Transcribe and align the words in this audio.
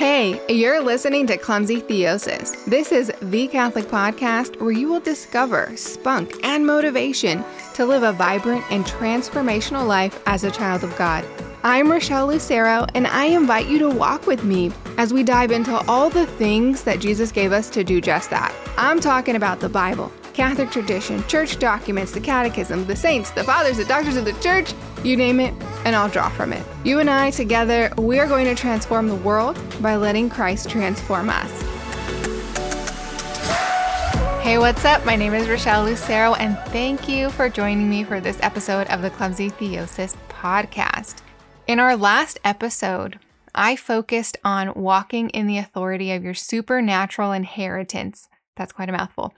Hey, 0.00 0.40
you're 0.48 0.80
listening 0.80 1.26
to 1.26 1.36
Clumsy 1.36 1.82
Theosis. 1.82 2.64
This 2.64 2.90
is 2.90 3.12
the 3.20 3.46
Catholic 3.48 3.84
podcast 3.84 4.58
where 4.58 4.72
you 4.72 4.88
will 4.88 4.98
discover 4.98 5.70
spunk 5.76 6.42
and 6.42 6.66
motivation 6.66 7.44
to 7.74 7.84
live 7.84 8.02
a 8.02 8.14
vibrant 8.14 8.64
and 8.72 8.86
transformational 8.86 9.86
life 9.86 10.22
as 10.24 10.42
a 10.42 10.50
child 10.50 10.84
of 10.84 10.96
God. 10.96 11.26
I'm 11.64 11.92
Rochelle 11.92 12.28
Lucero, 12.28 12.86
and 12.94 13.06
I 13.06 13.26
invite 13.26 13.66
you 13.66 13.78
to 13.80 13.90
walk 13.90 14.26
with 14.26 14.42
me 14.42 14.72
as 14.96 15.12
we 15.12 15.22
dive 15.22 15.50
into 15.50 15.76
all 15.86 16.08
the 16.08 16.24
things 16.26 16.82
that 16.84 17.00
Jesus 17.00 17.30
gave 17.30 17.52
us 17.52 17.68
to 17.68 17.84
do 17.84 18.00
just 18.00 18.30
that. 18.30 18.54
I'm 18.78 19.00
talking 19.00 19.36
about 19.36 19.60
the 19.60 19.68
Bible, 19.68 20.10
Catholic 20.32 20.70
tradition, 20.70 21.22
church 21.24 21.58
documents, 21.58 22.12
the 22.12 22.20
catechism, 22.20 22.86
the 22.86 22.96
saints, 22.96 23.32
the 23.32 23.44
fathers, 23.44 23.76
the 23.76 23.84
doctors 23.84 24.16
of 24.16 24.24
the 24.24 24.32
church, 24.40 24.72
you 25.04 25.16
name 25.16 25.40
it, 25.40 25.54
and 25.84 25.96
I'll 25.96 26.08
draw 26.08 26.28
from 26.28 26.52
it. 26.52 26.64
You 26.84 26.98
and 26.98 27.08
I 27.08 27.30
together, 27.30 27.92
we 27.96 28.18
are 28.18 28.26
going 28.26 28.44
to 28.46 28.54
transform 28.54 29.08
the 29.08 29.14
world 29.16 29.58
by 29.80 29.96
letting 29.96 30.28
Christ 30.28 30.68
transform 30.68 31.30
us. 31.30 31.50
Hey, 34.42 34.58
what's 34.58 34.84
up? 34.84 35.04
My 35.04 35.16
name 35.16 35.34
is 35.34 35.48
Rochelle 35.48 35.84
Lucero, 35.84 36.34
and 36.34 36.58
thank 36.72 37.08
you 37.08 37.30
for 37.30 37.48
joining 37.48 37.88
me 37.88 38.04
for 38.04 38.20
this 38.20 38.38
episode 38.42 38.86
of 38.88 39.02
the 39.02 39.10
Clumsy 39.10 39.50
Theosis 39.50 40.16
podcast. 40.28 41.22
In 41.66 41.78
our 41.78 41.96
last 41.96 42.40
episode, 42.44 43.18
I 43.54 43.76
focused 43.76 44.38
on 44.44 44.74
walking 44.74 45.28
in 45.30 45.46
the 45.46 45.58
authority 45.58 46.12
of 46.12 46.24
your 46.24 46.34
supernatural 46.34 47.32
inheritance. 47.32 48.28
That's 48.56 48.72
quite 48.72 48.88
a 48.88 48.92
mouthful. 48.92 49.34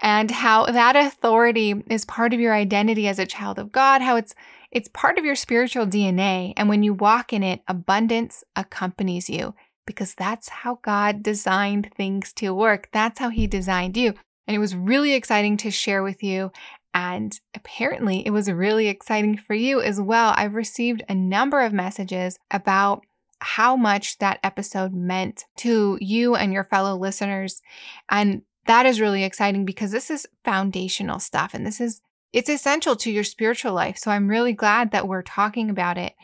And 0.00 0.30
how 0.30 0.66
that 0.66 0.94
authority 0.94 1.82
is 1.88 2.04
part 2.04 2.34
of 2.34 2.40
your 2.40 2.54
identity 2.54 3.08
as 3.08 3.18
a 3.18 3.26
child 3.26 3.58
of 3.58 3.72
God, 3.72 4.02
how 4.02 4.16
it's 4.16 4.34
it's 4.70 4.88
part 4.88 5.18
of 5.18 5.24
your 5.24 5.34
spiritual 5.34 5.86
DNA. 5.86 6.52
And 6.56 6.68
when 6.68 6.82
you 6.82 6.94
walk 6.94 7.32
in 7.32 7.42
it, 7.42 7.60
abundance 7.66 8.44
accompanies 8.56 9.28
you 9.28 9.54
because 9.86 10.14
that's 10.14 10.48
how 10.48 10.78
God 10.82 11.22
designed 11.22 11.90
things 11.96 12.32
to 12.34 12.54
work. 12.54 12.88
That's 12.92 13.18
how 13.18 13.30
He 13.30 13.46
designed 13.46 13.96
you. 13.96 14.14
And 14.46 14.54
it 14.54 14.58
was 14.58 14.76
really 14.76 15.14
exciting 15.14 15.56
to 15.58 15.70
share 15.70 16.02
with 16.02 16.22
you. 16.22 16.52
And 16.92 17.38
apparently, 17.54 18.26
it 18.26 18.30
was 18.30 18.50
really 18.50 18.88
exciting 18.88 19.36
for 19.36 19.54
you 19.54 19.80
as 19.80 20.00
well. 20.00 20.34
I've 20.36 20.54
received 20.54 21.02
a 21.08 21.14
number 21.14 21.60
of 21.60 21.72
messages 21.72 22.38
about 22.50 23.04
how 23.40 23.76
much 23.76 24.18
that 24.18 24.40
episode 24.42 24.92
meant 24.92 25.44
to 25.58 25.98
you 26.00 26.34
and 26.34 26.52
your 26.52 26.64
fellow 26.64 26.96
listeners. 26.96 27.62
And 28.08 28.42
that 28.66 28.86
is 28.86 29.00
really 29.00 29.24
exciting 29.24 29.64
because 29.64 29.90
this 29.90 30.10
is 30.10 30.26
foundational 30.44 31.18
stuff 31.18 31.54
and 31.54 31.66
this 31.66 31.80
is 31.80 32.00
it's 32.32 32.48
essential 32.48 32.96
to 32.96 33.10
your 33.10 33.24
spiritual 33.24 33.72
life. 33.72 33.98
So 33.98 34.10
I'm 34.10 34.28
really 34.28 34.52
glad 34.52 34.92
that 34.92 35.08
we're 35.08 35.22
talking 35.22 35.70
about 35.70 35.98
it. 35.98 36.14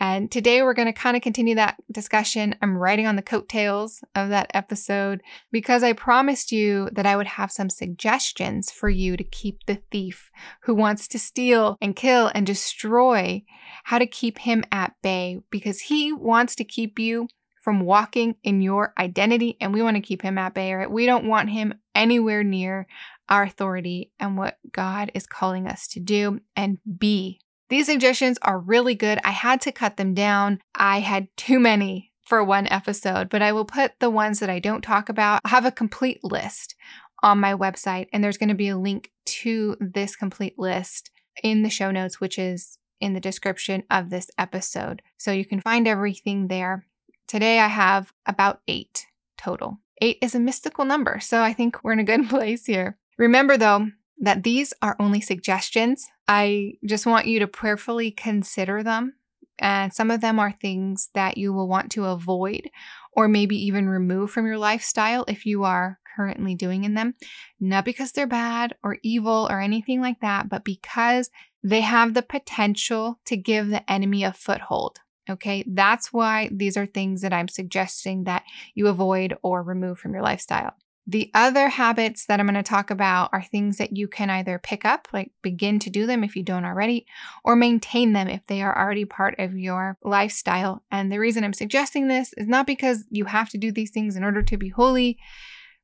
And 0.00 0.30
today 0.30 0.62
we're 0.62 0.74
going 0.74 0.92
to 0.92 0.92
kind 0.92 1.16
of 1.16 1.22
continue 1.22 1.54
that 1.54 1.76
discussion. 1.90 2.56
I'm 2.60 2.76
writing 2.76 3.06
on 3.06 3.14
the 3.14 3.22
coattails 3.22 4.02
of 4.16 4.28
that 4.30 4.50
episode 4.52 5.22
because 5.52 5.84
I 5.84 5.92
promised 5.92 6.50
you 6.50 6.88
that 6.92 7.06
I 7.06 7.16
would 7.16 7.28
have 7.28 7.52
some 7.52 7.70
suggestions 7.70 8.72
for 8.72 8.88
you 8.88 9.16
to 9.16 9.22
keep 9.22 9.64
the 9.66 9.80
thief 9.92 10.30
who 10.62 10.74
wants 10.74 11.06
to 11.08 11.18
steal 11.18 11.78
and 11.80 11.94
kill 11.94 12.30
and 12.34 12.44
destroy, 12.44 13.44
how 13.84 13.98
to 14.00 14.06
keep 14.06 14.38
him 14.38 14.64
at 14.72 14.94
bay 15.00 15.38
because 15.50 15.82
he 15.82 16.12
wants 16.12 16.56
to 16.56 16.64
keep 16.64 16.98
you 16.98 17.28
from 17.62 17.80
walking 17.80 18.34
in 18.42 18.60
your 18.60 18.92
identity 18.98 19.56
and 19.60 19.72
we 19.72 19.80
want 19.80 19.96
to 19.96 20.02
keep 20.02 20.22
him 20.22 20.36
at 20.38 20.54
bay. 20.54 20.74
Right? 20.74 20.90
We 20.90 21.06
don't 21.06 21.28
want 21.28 21.50
him 21.50 21.72
anywhere 21.94 22.42
near 22.42 22.86
our 23.28 23.42
authority 23.42 24.12
and 24.18 24.36
what 24.36 24.58
God 24.72 25.10
is 25.14 25.26
calling 25.26 25.66
us 25.66 25.86
to 25.88 26.00
do 26.00 26.40
and 26.56 26.78
be. 26.98 27.40
These 27.70 27.86
suggestions 27.86 28.38
are 28.42 28.58
really 28.58 28.94
good. 28.94 29.18
I 29.24 29.30
had 29.30 29.60
to 29.62 29.72
cut 29.72 29.96
them 29.96 30.14
down. 30.14 30.60
I 30.74 31.00
had 31.00 31.28
too 31.36 31.58
many 31.58 32.12
for 32.26 32.42
one 32.44 32.66
episode, 32.68 33.28
but 33.28 33.42
I 33.42 33.52
will 33.52 33.64
put 33.64 33.98
the 34.00 34.10
ones 34.10 34.40
that 34.40 34.50
I 34.50 34.58
don't 34.58 34.82
talk 34.82 35.08
about. 35.08 35.40
I 35.44 35.48
have 35.48 35.64
a 35.64 35.70
complete 35.70 36.22
list 36.22 36.74
on 37.22 37.40
my 37.40 37.54
website, 37.54 38.08
and 38.12 38.22
there's 38.22 38.36
going 38.36 38.50
to 38.50 38.54
be 38.54 38.68
a 38.68 38.78
link 38.78 39.10
to 39.26 39.76
this 39.80 40.14
complete 40.16 40.58
list 40.58 41.10
in 41.42 41.62
the 41.62 41.70
show 41.70 41.90
notes, 41.90 42.20
which 42.20 42.38
is 42.38 42.78
in 43.00 43.14
the 43.14 43.20
description 43.20 43.82
of 43.90 44.10
this 44.10 44.30
episode. 44.38 45.02
So 45.16 45.32
you 45.32 45.44
can 45.44 45.60
find 45.60 45.88
everything 45.88 46.48
there. 46.48 46.86
Today 47.26 47.58
I 47.58 47.68
have 47.68 48.12
about 48.26 48.60
eight 48.68 49.06
total. 49.36 49.78
Eight 50.00 50.18
is 50.22 50.34
a 50.34 50.40
mystical 50.40 50.84
number, 50.84 51.20
so 51.20 51.42
I 51.42 51.52
think 51.52 51.82
we're 51.82 51.92
in 51.92 51.98
a 51.98 52.04
good 52.04 52.28
place 52.28 52.66
here. 52.66 52.98
Remember, 53.18 53.56
though, 53.56 53.88
that 54.18 54.42
these 54.42 54.72
are 54.82 54.96
only 54.98 55.20
suggestions. 55.20 56.06
I 56.28 56.74
just 56.84 57.06
want 57.06 57.26
you 57.26 57.40
to 57.40 57.46
prayerfully 57.46 58.10
consider 58.10 58.82
them. 58.82 59.14
And 59.58 59.92
some 59.92 60.10
of 60.10 60.20
them 60.20 60.38
are 60.40 60.52
things 60.52 61.10
that 61.14 61.38
you 61.38 61.52
will 61.52 61.68
want 61.68 61.92
to 61.92 62.06
avoid 62.06 62.70
or 63.12 63.28
maybe 63.28 63.56
even 63.56 63.88
remove 63.88 64.30
from 64.30 64.46
your 64.46 64.58
lifestyle 64.58 65.24
if 65.28 65.46
you 65.46 65.62
are 65.62 66.00
currently 66.16 66.54
doing 66.54 66.84
in 66.84 66.94
them. 66.94 67.14
Not 67.60 67.84
because 67.84 68.12
they're 68.12 68.26
bad 68.26 68.74
or 68.82 68.98
evil 69.02 69.46
or 69.50 69.60
anything 69.60 70.00
like 70.00 70.20
that, 70.20 70.48
but 70.48 70.64
because 70.64 71.30
they 71.62 71.82
have 71.82 72.14
the 72.14 72.22
potential 72.22 73.20
to 73.26 73.36
give 73.36 73.68
the 73.68 73.88
enemy 73.90 74.24
a 74.24 74.32
foothold. 74.32 74.98
Okay, 75.30 75.64
that's 75.66 76.12
why 76.12 76.50
these 76.52 76.76
are 76.76 76.84
things 76.84 77.22
that 77.22 77.32
I'm 77.32 77.48
suggesting 77.48 78.24
that 78.24 78.42
you 78.74 78.88
avoid 78.88 79.34
or 79.42 79.62
remove 79.62 79.98
from 79.98 80.12
your 80.12 80.22
lifestyle. 80.22 80.74
The 81.06 81.30
other 81.34 81.68
habits 81.68 82.24
that 82.26 82.40
I'm 82.40 82.46
going 82.46 82.54
to 82.54 82.62
talk 82.62 82.90
about 82.90 83.28
are 83.34 83.42
things 83.42 83.76
that 83.76 83.94
you 83.94 84.08
can 84.08 84.30
either 84.30 84.58
pick 84.58 84.86
up, 84.86 85.08
like 85.12 85.32
begin 85.42 85.78
to 85.80 85.90
do 85.90 86.06
them 86.06 86.24
if 86.24 86.34
you 86.34 86.42
don't 86.42 86.64
already, 86.64 87.06
or 87.44 87.56
maintain 87.56 88.14
them 88.14 88.26
if 88.28 88.46
they 88.46 88.62
are 88.62 88.76
already 88.76 89.04
part 89.04 89.38
of 89.38 89.58
your 89.58 89.98
lifestyle. 90.02 90.82
And 90.90 91.12
the 91.12 91.20
reason 91.20 91.44
I'm 91.44 91.52
suggesting 91.52 92.08
this 92.08 92.32
is 92.38 92.48
not 92.48 92.66
because 92.66 93.04
you 93.10 93.26
have 93.26 93.50
to 93.50 93.58
do 93.58 93.70
these 93.70 93.90
things 93.90 94.16
in 94.16 94.24
order 94.24 94.42
to 94.42 94.56
be 94.56 94.70
holy, 94.70 95.18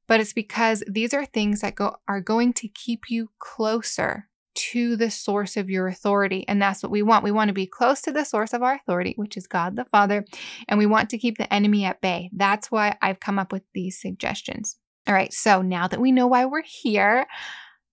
but 0.07 0.21
it's 0.21 0.33
because 0.33 0.83
these 0.87 1.13
are 1.13 1.27
things 1.27 1.61
that 1.61 1.75
go 1.75 1.97
are 2.09 2.23
going 2.23 2.55
to 2.55 2.69
keep 2.69 3.11
you 3.11 3.31
closer 3.39 4.27
to 4.55 4.97
the 4.97 5.11
source 5.11 5.57
of 5.57 5.71
your 5.71 5.87
authority. 5.87 6.47
And 6.49 6.61
that's 6.61 6.83
what 6.83 6.91
we 6.91 7.03
want. 7.03 7.25
We 7.25 7.31
want 7.31 7.49
to 7.49 7.55
be 7.55 7.67
close 7.67 8.01
to 8.03 8.13
the 8.13 8.25
source 8.25 8.53
of 8.53 8.63
our 8.63 8.75
authority, 8.75 9.13
which 9.17 9.37
is 9.37 9.47
God 9.47 9.77
the 9.77 9.85
Father, 9.85 10.25
and 10.67 10.79
we 10.79 10.87
want 10.87 11.11
to 11.11 11.19
keep 11.19 11.37
the 11.37 11.53
enemy 11.53 11.85
at 11.85 12.01
bay. 12.01 12.31
That's 12.33 12.71
why 12.71 12.97
I've 13.03 13.21
come 13.21 13.39
up 13.39 13.53
with 13.53 13.63
these 13.75 14.01
suggestions. 14.01 14.79
All 15.11 15.17
right, 15.17 15.33
so 15.33 15.61
now 15.61 15.89
that 15.89 16.01
we 16.01 16.13
know 16.13 16.29
why 16.29 16.45
we're 16.45 16.63
here, 16.63 17.27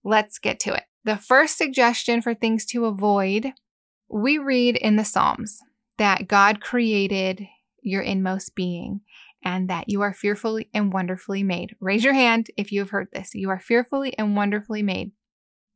let's 0.04 0.38
get 0.38 0.60
to 0.60 0.74
it. 0.74 0.84
The 1.02 1.16
first 1.16 1.58
suggestion 1.58 2.22
for 2.22 2.32
things 2.32 2.64
to 2.66 2.84
avoid 2.84 3.54
we 4.08 4.38
read 4.38 4.76
in 4.76 4.94
the 4.94 5.04
Psalms 5.04 5.58
that 5.96 6.28
God 6.28 6.60
created 6.60 7.44
your 7.82 8.02
inmost 8.02 8.54
being 8.54 9.00
and 9.44 9.68
that 9.68 9.88
you 9.88 10.00
are 10.00 10.14
fearfully 10.14 10.70
and 10.72 10.92
wonderfully 10.92 11.42
made. 11.42 11.74
Raise 11.80 12.04
your 12.04 12.14
hand 12.14 12.52
if 12.56 12.70
you 12.70 12.78
have 12.78 12.90
heard 12.90 13.08
this. 13.12 13.34
You 13.34 13.50
are 13.50 13.58
fearfully 13.58 14.16
and 14.16 14.36
wonderfully 14.36 14.84
made. 14.84 15.10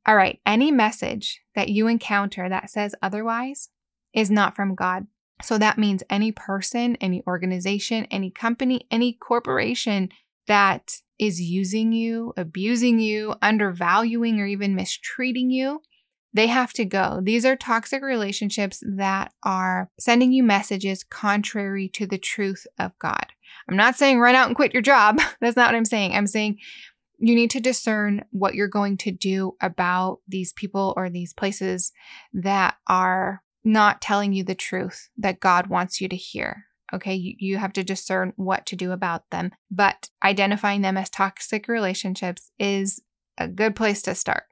All 0.07 0.15
right, 0.15 0.39
any 0.47 0.71
message 0.71 1.41
that 1.57 1.71
you 1.71 1.89
encounter 1.89 2.49
that 2.49 2.71
says 2.71 2.95
otherwise 3.03 3.69
is 4.15 4.31
not 4.31 4.55
from 4.55 4.77
God. 4.77 5.09
So 5.43 5.59
that 5.59 5.77
means 5.77 6.05
any 6.09 6.31
person, 6.31 6.95
any 7.01 7.21
organization, 7.27 8.07
any 8.13 8.31
company, 8.31 8.87
any 8.93 9.13
corporation 9.13 10.11
that 10.47 10.97
is 11.19 11.41
using 11.41 11.93
you, 11.93 12.33
abusing 12.37 12.99
you, 12.99 13.35
undervaluing, 13.43 14.41
or 14.41 14.47
even 14.47 14.75
mistreating 14.75 15.51
you, 15.51 15.81
they 16.35 16.47
have 16.47 16.73
to 16.73 16.85
go. 16.85 17.21
These 17.23 17.45
are 17.45 17.57
toxic 17.57 18.03
relationships 18.03 18.83
that 18.97 19.33
are 19.43 19.91
sending 20.01 20.33
you 20.33 20.43
messages 20.43 21.05
contrary 21.05 21.89
to 21.91 22.07
the 22.07 22.19
truth 22.19 22.67
of 22.79 22.99
God. 22.99 23.27
I'm 23.69 23.77
not 23.77 23.97
saying 23.97 24.19
run 24.19 24.35
out 24.35 24.47
and 24.47 24.57
quit 24.57 24.73
your 24.73 24.83
job. 24.83 25.21
That's 25.41 25.57
not 25.57 25.69
what 25.69 25.77
I'm 25.77 25.85
saying. 25.85 26.15
I'm 26.15 26.27
saying 26.27 26.59
you 27.19 27.35
need 27.35 27.51
to 27.51 27.61
discern 27.61 28.25
what 28.31 28.55
you're 28.55 28.67
going 28.67 28.97
to 28.99 29.13
do 29.13 29.57
about 29.61 30.19
these 30.27 30.53
people 30.53 30.93
or 30.97 31.09
these 31.09 31.33
places 31.33 31.93
that 32.33 32.77
are 32.89 33.43
not 33.63 34.01
telling 34.01 34.33
you 34.33 34.43
the 34.43 34.57
truth 34.57 35.09
that 35.19 35.39
God 35.39 35.69
wants 35.69 36.01
you 36.01 36.09
to 36.09 36.17
hear. 36.17 36.65
Okay, 36.93 37.15
you, 37.15 37.35
you 37.39 37.57
have 37.59 37.73
to 37.75 37.83
discern 37.83 38.33
what 38.37 38.67
to 38.67 38.77
do 38.77 38.93
about 38.93 39.31
them. 39.31 39.53
But 39.71 40.11
identifying 40.23 40.83
them 40.83 40.97
as 40.97 41.11
toxic 41.11 41.69
relationships 41.69 42.51
is 42.59 43.01
a 43.39 43.49
good 43.49 43.75
place 43.75 44.03
to 44.03 44.15
start. 44.15 44.45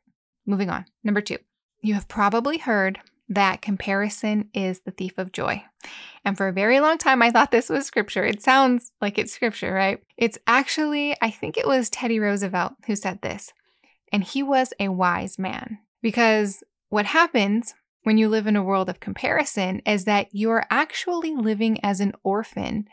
Moving 0.47 0.71
on. 0.71 0.87
Number 1.05 1.21
two, 1.21 1.39
you 1.83 1.95
have 1.95 2.09
probably 2.09 2.59
heard 2.59 3.01
that 3.29 3.63
comparison 3.63 4.51
is 4.53 4.81
the 4.81 4.91
thief 4.91 5.17
of 5.17 5.33
joy. 5.33 5.65
And 6.25 6.37
for 6.37 6.49
a 6.49 6.53
very 6.53 6.81
long 6.81 6.99
time, 6.99 7.23
I 7.23 7.31
thought 7.31 7.53
this 7.53 7.69
was 7.69 7.87
scripture. 7.87 8.25
It 8.25 8.43
sounds 8.43 8.91
like 9.01 9.19
it's 9.19 9.33
scripture, 9.33 9.73
right? 9.73 10.03
It's 10.17 10.37
actually, 10.47 11.17
I 11.23 11.31
think 11.31 11.57
it 11.57 11.67
was 11.67 11.89
Teddy 11.89 12.19
Roosevelt 12.19 12.73
who 12.87 12.97
said 12.97 13.23
this. 13.23 13.53
And 14.13 14.25
he 14.25 14.43
was 14.43 14.75
a 14.81 14.89
wise 14.89 15.39
man 15.39 15.79
because 16.03 16.65
what 16.89 17.07
happens 17.07 17.75
when 18.03 18.19
you 18.19 18.29
live 18.29 18.47
in 18.47 18.57
a 18.57 18.63
world 18.63 18.89
of 18.89 19.01
comparison 19.01 19.81
is 19.87 20.05
that 20.05 20.29
you're 20.33 20.65
actually 20.71 21.35
living 21.35 21.83
as 21.85 22.01
an 22.01 22.13
orphan 22.23 22.87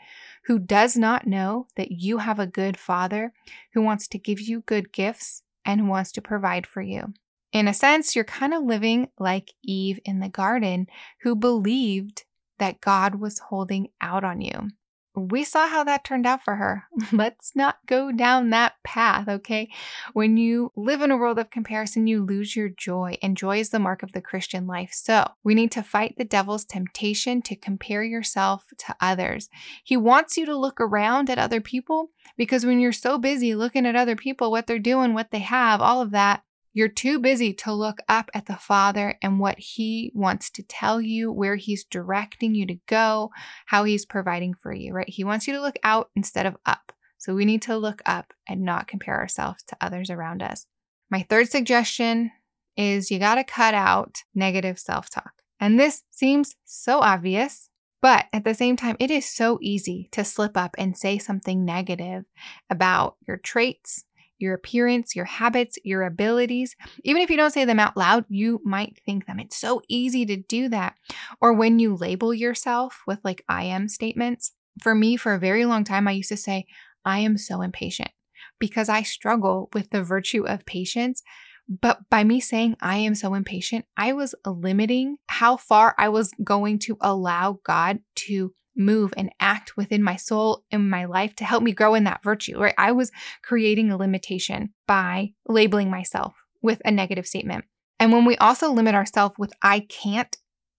who 0.44 0.58
does 0.58 0.96
not 0.96 1.26
know 1.26 1.66
that 1.76 1.92
you 1.92 2.18
have 2.18 2.38
a 2.38 2.46
good 2.46 2.76
father 2.76 3.32
who 3.74 3.82
wants 3.82 4.08
to 4.08 4.18
give 4.18 4.40
you 4.40 4.62
good 4.62 4.92
gifts 4.92 5.42
and 5.64 5.80
who 5.80 5.86
wants 5.86 6.12
to 6.12 6.22
provide 6.22 6.66
for 6.66 6.82
you. 6.82 7.12
In 7.52 7.68
a 7.68 7.74
sense, 7.74 8.14
you're 8.14 8.24
kind 8.24 8.52
of 8.52 8.62
living 8.62 9.08
like 9.18 9.54
Eve 9.62 9.98
in 10.04 10.20
the 10.20 10.28
garden 10.28 10.86
who 11.22 11.34
believed 11.34 12.24
that 12.58 12.80
God 12.80 13.14
was 13.16 13.38
holding 13.38 13.88
out 14.00 14.24
on 14.24 14.40
you. 14.40 14.70
We 15.18 15.44
saw 15.44 15.68
how 15.68 15.84
that 15.84 16.04
turned 16.04 16.26
out 16.26 16.42
for 16.44 16.56
her. 16.56 16.84
Let's 17.12 17.54
not 17.54 17.78
go 17.86 18.12
down 18.12 18.50
that 18.50 18.74
path, 18.84 19.28
okay? 19.28 19.68
When 20.12 20.36
you 20.36 20.72
live 20.76 21.02
in 21.02 21.10
a 21.10 21.16
world 21.16 21.38
of 21.38 21.50
comparison, 21.50 22.06
you 22.06 22.24
lose 22.24 22.54
your 22.54 22.68
joy, 22.68 23.18
and 23.22 23.36
joy 23.36 23.58
is 23.58 23.70
the 23.70 23.78
mark 23.78 24.02
of 24.02 24.12
the 24.12 24.20
Christian 24.20 24.66
life. 24.66 24.90
So 24.92 25.26
we 25.44 25.54
need 25.54 25.72
to 25.72 25.82
fight 25.82 26.14
the 26.16 26.24
devil's 26.24 26.64
temptation 26.64 27.42
to 27.42 27.56
compare 27.56 28.02
yourself 28.02 28.64
to 28.78 28.96
others. 29.00 29.48
He 29.84 29.96
wants 29.96 30.36
you 30.36 30.46
to 30.46 30.56
look 30.56 30.80
around 30.80 31.30
at 31.30 31.38
other 31.38 31.60
people 31.60 32.10
because 32.36 32.64
when 32.64 32.80
you're 32.80 32.92
so 32.92 33.18
busy 33.18 33.54
looking 33.54 33.86
at 33.86 33.96
other 33.96 34.16
people, 34.16 34.50
what 34.50 34.66
they're 34.66 34.78
doing, 34.78 35.14
what 35.14 35.30
they 35.30 35.40
have, 35.40 35.80
all 35.80 36.00
of 36.00 36.12
that, 36.12 36.42
you're 36.78 36.88
too 36.88 37.18
busy 37.18 37.52
to 37.52 37.72
look 37.72 37.98
up 38.08 38.30
at 38.34 38.46
the 38.46 38.54
Father 38.54 39.18
and 39.20 39.40
what 39.40 39.58
He 39.58 40.12
wants 40.14 40.48
to 40.50 40.62
tell 40.62 41.00
you, 41.00 41.32
where 41.32 41.56
He's 41.56 41.82
directing 41.82 42.54
you 42.54 42.68
to 42.68 42.78
go, 42.86 43.32
how 43.66 43.82
He's 43.82 44.06
providing 44.06 44.54
for 44.54 44.72
you, 44.72 44.92
right? 44.92 45.08
He 45.08 45.24
wants 45.24 45.48
you 45.48 45.54
to 45.54 45.60
look 45.60 45.74
out 45.82 46.10
instead 46.14 46.46
of 46.46 46.56
up. 46.64 46.92
So 47.18 47.34
we 47.34 47.44
need 47.44 47.62
to 47.62 47.76
look 47.76 48.00
up 48.06 48.32
and 48.48 48.62
not 48.62 48.86
compare 48.86 49.18
ourselves 49.18 49.64
to 49.64 49.76
others 49.80 50.08
around 50.08 50.40
us. 50.40 50.66
My 51.10 51.26
third 51.28 51.48
suggestion 51.48 52.30
is 52.76 53.10
you 53.10 53.18
got 53.18 53.34
to 53.34 53.44
cut 53.44 53.74
out 53.74 54.18
negative 54.32 54.78
self 54.78 55.10
talk. 55.10 55.32
And 55.58 55.80
this 55.80 56.04
seems 56.12 56.54
so 56.64 57.00
obvious, 57.00 57.70
but 58.00 58.26
at 58.32 58.44
the 58.44 58.54
same 58.54 58.76
time, 58.76 58.94
it 59.00 59.10
is 59.10 59.28
so 59.28 59.58
easy 59.60 60.08
to 60.12 60.22
slip 60.24 60.56
up 60.56 60.76
and 60.78 60.96
say 60.96 61.18
something 61.18 61.64
negative 61.64 62.24
about 62.70 63.16
your 63.26 63.36
traits, 63.36 64.04
your 64.38 64.54
appearance, 64.54 65.14
your 65.14 65.24
habits, 65.24 65.78
your 65.84 66.02
abilities. 66.02 66.76
Even 67.04 67.22
if 67.22 67.30
you 67.30 67.36
don't 67.36 67.52
say 67.52 67.64
them 67.64 67.80
out 67.80 67.96
loud, 67.96 68.24
you 68.28 68.60
might 68.64 69.00
think 69.04 69.26
them. 69.26 69.40
It's 69.40 69.56
so 69.56 69.82
easy 69.88 70.24
to 70.26 70.36
do 70.36 70.68
that. 70.68 70.94
Or 71.40 71.52
when 71.52 71.78
you 71.78 71.94
label 71.94 72.32
yourself 72.32 73.02
with 73.06 73.18
like 73.24 73.44
I 73.48 73.64
am 73.64 73.88
statements. 73.88 74.52
For 74.82 74.94
me, 74.94 75.16
for 75.16 75.34
a 75.34 75.40
very 75.40 75.64
long 75.64 75.82
time, 75.82 76.06
I 76.06 76.12
used 76.12 76.28
to 76.28 76.36
say, 76.36 76.66
I 77.04 77.18
am 77.18 77.36
so 77.36 77.62
impatient 77.62 78.10
because 78.58 78.88
I 78.88 79.02
struggle 79.02 79.70
with 79.72 79.90
the 79.90 80.02
virtue 80.02 80.46
of 80.46 80.66
patience. 80.66 81.22
But 81.68 82.08
by 82.08 82.24
me 82.24 82.40
saying 82.40 82.76
I 82.80 82.98
am 82.98 83.14
so 83.14 83.34
impatient, 83.34 83.84
I 83.96 84.12
was 84.12 84.34
limiting 84.46 85.16
how 85.26 85.56
far 85.56 85.94
I 85.98 86.08
was 86.08 86.32
going 86.42 86.78
to 86.80 86.96
allow 87.00 87.60
God 87.64 87.98
to 88.26 88.54
move 88.78 89.12
and 89.16 89.30
act 89.40 89.76
within 89.76 90.02
my 90.02 90.16
soul 90.16 90.64
in 90.70 90.88
my 90.88 91.04
life 91.04 91.34
to 91.36 91.44
help 91.44 91.62
me 91.62 91.72
grow 91.72 91.94
in 91.94 92.04
that 92.04 92.22
virtue, 92.22 92.58
right? 92.58 92.74
I 92.78 92.92
was 92.92 93.10
creating 93.42 93.90
a 93.90 93.96
limitation 93.96 94.72
by 94.86 95.32
labeling 95.46 95.90
myself 95.90 96.34
with 96.62 96.80
a 96.84 96.90
negative 96.90 97.26
statement. 97.26 97.64
And 98.00 98.12
when 98.12 98.24
we 98.24 98.36
also 98.36 98.72
limit 98.72 98.94
ourselves 98.94 99.34
with 99.38 99.52
I 99.62 99.80
can't 99.80 100.36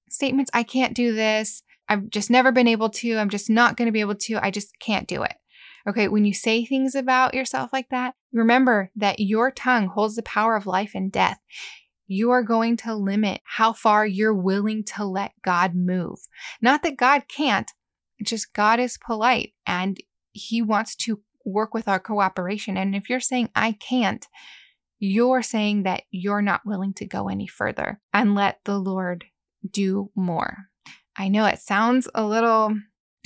statements, 0.10 0.50
I 0.54 0.64
can't 0.64 0.96
do 0.96 1.14
this, 1.14 1.62
I've 1.88 2.10
just 2.10 2.30
never 2.30 2.52
been 2.52 2.68
able 2.68 2.90
to, 2.90 3.18
I'm 3.18 3.30
just 3.30 3.50
not 3.50 3.78
going 3.78 3.88
to 3.88 3.92
be 3.92 4.00
able 4.00 4.16
to, 4.16 4.44
I 4.44 4.50
just 4.50 4.80
can't 4.80 5.08
do 5.08 5.24
it. 5.24 5.34
Okay, 5.88 6.08
when 6.08 6.26
you 6.26 6.34
say 6.34 6.66
things 6.66 6.96
about 6.96 7.34
yourself 7.34 7.72
like 7.74 7.90
that, 7.90 8.14
remember 8.34 8.92
that 8.96 9.20
your 9.20 9.52
tongue 9.52 9.88
holds 9.88 10.16
the 10.16 10.24
power 10.24 10.56
of 10.56 10.66
life 10.66 10.92
and 10.94 11.12
death 11.12 11.40
you 12.10 12.32
are 12.32 12.44
going 12.44 12.76
to 12.76 12.96
limit 12.96 13.40
how 13.44 13.72
far 13.72 14.06
you're 14.06 14.34
willing 14.34 14.84
to 14.84 15.06
let 15.06 15.32
God 15.44 15.76
move. 15.76 16.20
Not 16.60 16.82
that 16.82 16.98
God 16.98 17.28
can't, 17.28 17.72
just 18.24 18.54
God 18.54 18.80
is 18.80 18.98
polite 18.98 19.54
and 19.66 19.98
he 20.32 20.62
wants 20.62 20.96
to 20.96 21.22
work 21.46 21.74
with 21.74 21.88
our 21.88 22.00
cooperation. 22.00 22.78
And 22.78 22.96
if 22.96 23.10
you're 23.10 23.20
saying, 23.20 23.50
I 23.56 23.74
can't, 23.74 24.26
you're 25.00 25.42
saying 25.42 25.84
that 25.84 26.04
you're 26.12 26.42
not 26.42 26.62
willing 26.66 26.94
to 26.96 27.06
go 27.06 27.30
any 27.30 27.48
further 27.48 28.00
and 28.14 28.36
let 28.36 28.60
the 28.66 28.78
Lord 28.78 29.26
do 29.70 30.12
more. 30.16 30.58
I 31.18 31.28
know 31.30 31.46
it 31.46 31.60
sounds 31.60 32.08
a 32.14 32.26
little 32.26 32.76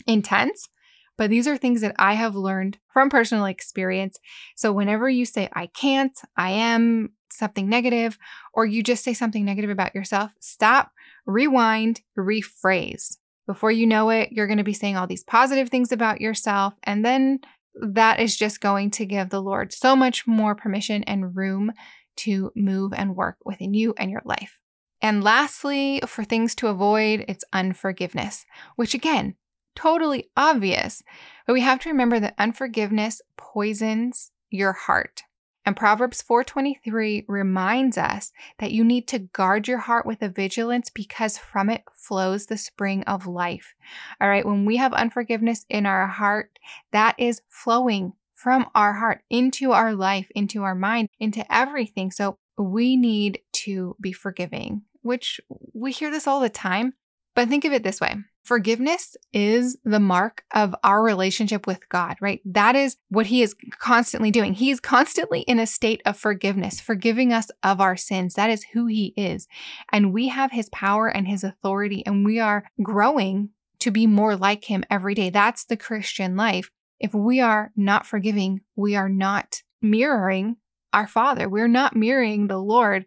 intense, 0.08 0.70
but 1.18 1.30
these 1.30 1.48
are 1.48 1.58
things 1.58 1.82
that 1.82 1.96
I 2.00 2.14
have 2.14 2.36
learned 2.36 2.78
from 2.92 3.10
personal 3.10 3.46
experience. 3.46 4.18
So 4.56 4.72
whenever 4.72 5.10
you 5.10 5.26
say, 5.26 5.50
I 5.54 5.68
can't, 5.68 6.18
I 6.38 6.52
am 6.52 7.10
something 7.32 7.68
negative, 7.68 8.18
or 8.54 8.66
you 8.66 8.84
just 8.84 9.04
say 9.04 9.14
something 9.14 9.44
negative 9.46 9.70
about 9.70 9.96
yourself, 9.96 10.32
stop, 10.40 10.92
rewind, 11.26 12.02
rephrase. 12.18 13.18
Before 13.46 13.72
you 13.72 13.86
know 13.86 14.10
it, 14.10 14.32
you're 14.32 14.48
going 14.48 14.58
to 14.58 14.64
be 14.64 14.74
saying 14.74 14.98
all 14.98 15.08
these 15.08 15.24
positive 15.24 15.70
things 15.70 15.92
about 15.92 16.22
yourself. 16.22 16.74
And 16.84 17.04
then 17.04 17.40
that 17.82 18.20
is 18.20 18.36
just 18.36 18.62
going 18.62 18.92
to 18.92 19.06
give 19.06 19.30
the 19.30 19.42
Lord 19.42 19.74
so 19.74 19.96
much 19.96 20.26
more 20.28 20.56
permission 20.56 21.04
and 21.04 21.36
room 21.36 21.72
to 22.16 22.52
move 22.56 22.94
and 22.94 23.16
work 23.16 23.38
within 23.44 23.74
you 23.74 23.94
and 23.98 24.12
your 24.12 24.22
life. 24.26 24.60
And 25.02 25.24
lastly, 25.24 26.02
for 26.06 26.24
things 26.24 26.56
to 26.56 26.68
avoid, 26.68 27.26
it's 27.28 27.44
unforgiveness, 27.52 28.46
which 28.76 28.94
again, 28.94 29.36
totally 29.76 30.30
obvious. 30.38 31.04
But 31.46 31.54
we 31.54 31.62
have 31.62 31.80
to 31.82 31.90
remember 31.90 32.20
that 32.20 32.36
unforgiveness 32.38 33.22
poisons 33.38 34.32
your 34.50 34.74
heart. 34.74 35.24
And 35.66 35.78
Proverbs 35.78 36.22
4:23 36.22 37.26
reminds 37.28 37.98
us 37.98 38.32
that 38.60 38.72
you 38.72 38.84
need 38.84 39.08
to 39.10 39.20
guard 39.20 39.68
your 39.68 39.78
heart 39.78 40.06
with 40.06 40.22
a 40.22 40.30
vigilance 40.30 40.90
because 40.90 41.38
from 41.38 41.70
it 41.70 41.84
flows 41.94 42.46
the 42.46 42.58
spring 42.58 43.04
of 43.06 43.28
life. 43.28 43.74
All 44.20 44.28
right, 44.28 44.46
when 44.46 44.66
we 44.66 44.78
have 44.78 44.94
unforgiveness 44.94 45.66
in 45.70 45.86
our 45.86 46.08
heart, 46.08 46.60
that 46.92 47.16
is 47.18 47.42
flowing 47.50 48.14
from 48.34 48.66
our 48.76 48.94
heart 48.94 49.22
into 49.30 49.72
our 49.72 49.94
life, 49.94 50.28
into 50.36 50.64
our 50.64 50.76
mind, 50.76 51.08
into 51.18 51.46
everything. 51.54 52.12
So 52.12 52.38
we 52.58 52.98
need 52.98 53.40
to 53.54 53.96
be 54.02 54.12
forgiving, 54.12 54.82
which 55.02 55.40
we 55.74 55.94
hear 55.94 56.12
this 56.12 56.28
all 56.28 56.42
the 56.42 56.50
time, 56.50 56.94
but 57.36 57.48
think 57.48 57.64
of 57.64 57.72
it 57.72 57.84
this 57.84 58.02
way. 58.02 58.16
Forgiveness 58.44 59.16
is 59.32 59.78
the 59.86 60.02
mark 60.02 60.44
of 60.54 60.76
our 60.84 61.02
relationship 61.02 61.66
with 61.66 61.88
God, 61.88 62.18
right? 62.20 62.42
That 62.44 62.76
is 62.76 62.98
what 63.08 63.28
He 63.28 63.42
is 63.42 63.56
constantly 63.80 64.32
doing. 64.32 64.54
He 64.54 64.70
is 64.70 64.82
constantly 64.82 65.42
in 65.42 65.60
a 65.60 65.66
state 65.66 66.02
of 66.06 66.18
forgiveness, 66.18 66.82
forgiving 66.82 67.32
us 67.32 67.50
of 67.64 67.80
our 67.80 67.96
sins. 67.96 68.34
That 68.34 68.50
is 68.50 68.66
who 68.74 68.88
He 68.88 69.14
is. 69.16 69.48
And 69.94 70.14
we 70.14 70.28
have 70.28 70.52
His 70.52 70.70
power 70.70 71.08
and 71.08 71.26
His 71.26 71.44
authority, 71.46 72.06
and 72.06 72.26
we 72.26 72.40
are 72.40 72.66
growing 72.82 73.50
to 73.80 73.92
be 73.92 74.08
more 74.08 74.36
like 74.36 74.66
Him 74.66 74.84
every 74.90 75.16
day. 75.16 75.30
That's 75.30 75.64
the 75.64 75.78
Christian 75.78 76.36
life. 76.36 76.70
If 77.00 77.14
we 77.14 77.40
are 77.40 77.72
not 77.78 78.06
forgiving, 78.06 78.62
we 78.76 78.96
are 78.96 79.10
not 79.10 79.62
mirroring 79.82 80.58
our 80.94 81.08
Father. 81.08 81.50
We're 81.50 81.68
not 81.68 81.96
mirroring 81.96 82.48
the 82.48 82.58
Lord. 82.58 83.06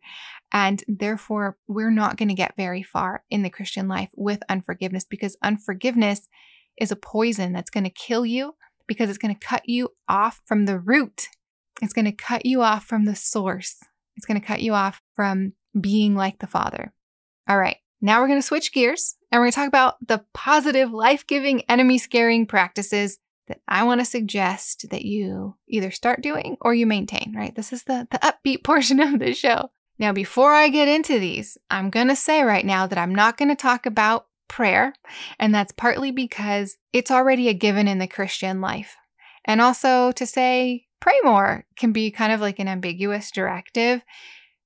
And 0.53 0.83
therefore, 0.87 1.57
we're 1.67 1.91
not 1.91 2.17
going 2.17 2.29
to 2.29 2.35
get 2.35 2.57
very 2.57 2.83
far 2.83 3.25
in 3.31 3.43
the 3.43 3.51
Christian 3.51 3.89
life 3.89 4.11
with 4.15 4.43
unforgiveness 4.49 5.05
because 5.05 5.37
unforgiveness 5.43 6.29
is 6.79 6.91
a 6.91 6.97
poison 6.97 7.53
that's 7.53 7.71
going 7.71 7.85
to 7.85 7.91
kill 7.91 8.25
you 8.25 8.55
because 8.87 9.09
it's 9.09 9.19
going 9.19 9.35
to 9.35 9.47
cut 9.47 9.69
you 9.69 9.91
off 10.09 10.41
from 10.45 10.67
the 10.67 10.79
root. 10.79 11.29
It's 11.83 11.93
going 11.93 12.05
to 12.05 12.13
cut 12.13 12.47
you 12.47 12.63
off 12.63 12.85
from 12.85 13.05
the 13.05 13.17
source. 13.17 13.77
It's 14.17 14.27
going 14.27 14.41
to 14.41 14.47
cut 14.47 14.63
you 14.63 14.73
off 14.73 15.03
from 15.15 15.53
being 15.79 16.15
like 16.15 16.39
the 16.39 16.47
Father. 16.47 16.93
All 17.49 17.59
right, 17.59 17.77
now 18.01 18.21
we're 18.21 18.29
going 18.29 18.41
to 18.41 18.47
switch 18.47 18.73
gears 18.73 19.17
and 19.31 19.39
we're 19.39 19.45
going 19.45 19.53
to 19.53 19.57
talk 19.57 19.69
about 19.69 19.97
the 20.07 20.25
positive, 20.33 20.93
life 20.93 21.27
giving, 21.27 21.63
enemy 21.63 21.99
scaring 21.99 22.47
practices 22.47 23.19
that 23.49 23.61
I 23.69 23.85
want 23.85 24.01
to 24.01 24.05
suggest 24.05 24.87
that 24.91 25.05
you 25.05 25.57
either 25.69 25.91
start 25.91 26.23
doing 26.23 26.57
or 26.61 26.75
you 26.75 26.87
maintain, 26.87 27.35
right? 27.37 27.55
This 27.55 27.73
is 27.73 27.85
the, 27.85 28.09
the 28.11 28.19
upbeat 28.19 28.65
portion 28.65 29.01
of 29.01 29.19
the 29.19 29.35
show. 29.35 29.71
Now, 29.99 30.13
before 30.13 30.53
I 30.53 30.69
get 30.69 30.89
into 30.89 31.19
these, 31.19 31.57
I'm 31.71 31.91
going 31.91 32.09
to 32.09 32.17
say 32.17 32.43
right 32.43 32.67
now 32.67 32.87
that 32.87 32.99
I'm 32.99 33.15
not 33.15 33.39
going 33.39 33.49
to 33.49 33.57
talk 33.57 33.87
about 33.87 34.27
prayer, 34.49 34.93
and 35.39 35.55
that's 35.55 35.73
partly 35.73 36.11
because 36.11 36.77
it's 36.93 37.11
already 37.11 37.49
a 37.49 37.55
given 37.55 37.89
in 37.89 37.99
the 37.99 38.07
Christian 38.07 38.61
life. 38.61 38.97
And 39.45 39.61
also 39.61 40.13
to 40.13 40.27
say 40.27 40.87
pray 41.01 41.19
more 41.23 41.65
can 41.79 41.93
be 41.93 42.11
kind 42.11 42.33
of 42.33 42.41
like 42.41 42.59
an 42.59 42.69
ambiguous 42.69 43.31
directive. 43.31 44.03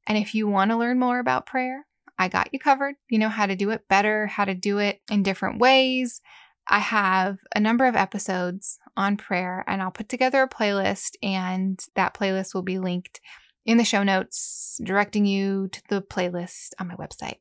And 0.06 0.18
if 0.18 0.34
you 0.34 0.48
want 0.48 0.70
to 0.70 0.76
learn 0.76 0.98
more 0.98 1.18
about 1.18 1.46
prayer, 1.46 1.86
I 2.18 2.28
got 2.28 2.50
you 2.52 2.58
covered. 2.58 2.96
You 3.08 3.18
know 3.18 3.28
how 3.28 3.46
to 3.46 3.56
do 3.56 3.70
it 3.70 3.88
better, 3.88 4.26
how 4.26 4.44
to 4.44 4.54
do 4.54 4.78
it 4.78 5.00
in 5.10 5.22
different 5.22 5.58
ways. 5.58 6.20
I 6.66 6.78
have 6.78 7.38
a 7.54 7.60
number 7.60 7.86
of 7.86 7.96
episodes 7.96 8.78
on 8.96 9.16
prayer, 9.16 9.64
and 9.66 9.82
I'll 9.82 9.90
put 9.90 10.08
together 10.08 10.42
a 10.42 10.48
playlist, 10.48 11.16
and 11.22 11.82
that 11.96 12.14
playlist 12.14 12.54
will 12.54 12.62
be 12.62 12.78
linked 12.78 13.20
in 13.66 13.76
the 13.76 13.84
show 13.84 14.02
notes, 14.02 14.80
directing 14.82 15.26
you 15.26 15.68
to 15.68 15.82
the 15.88 16.00
playlist 16.00 16.70
on 16.78 16.88
my 16.88 16.94
website. 16.94 17.38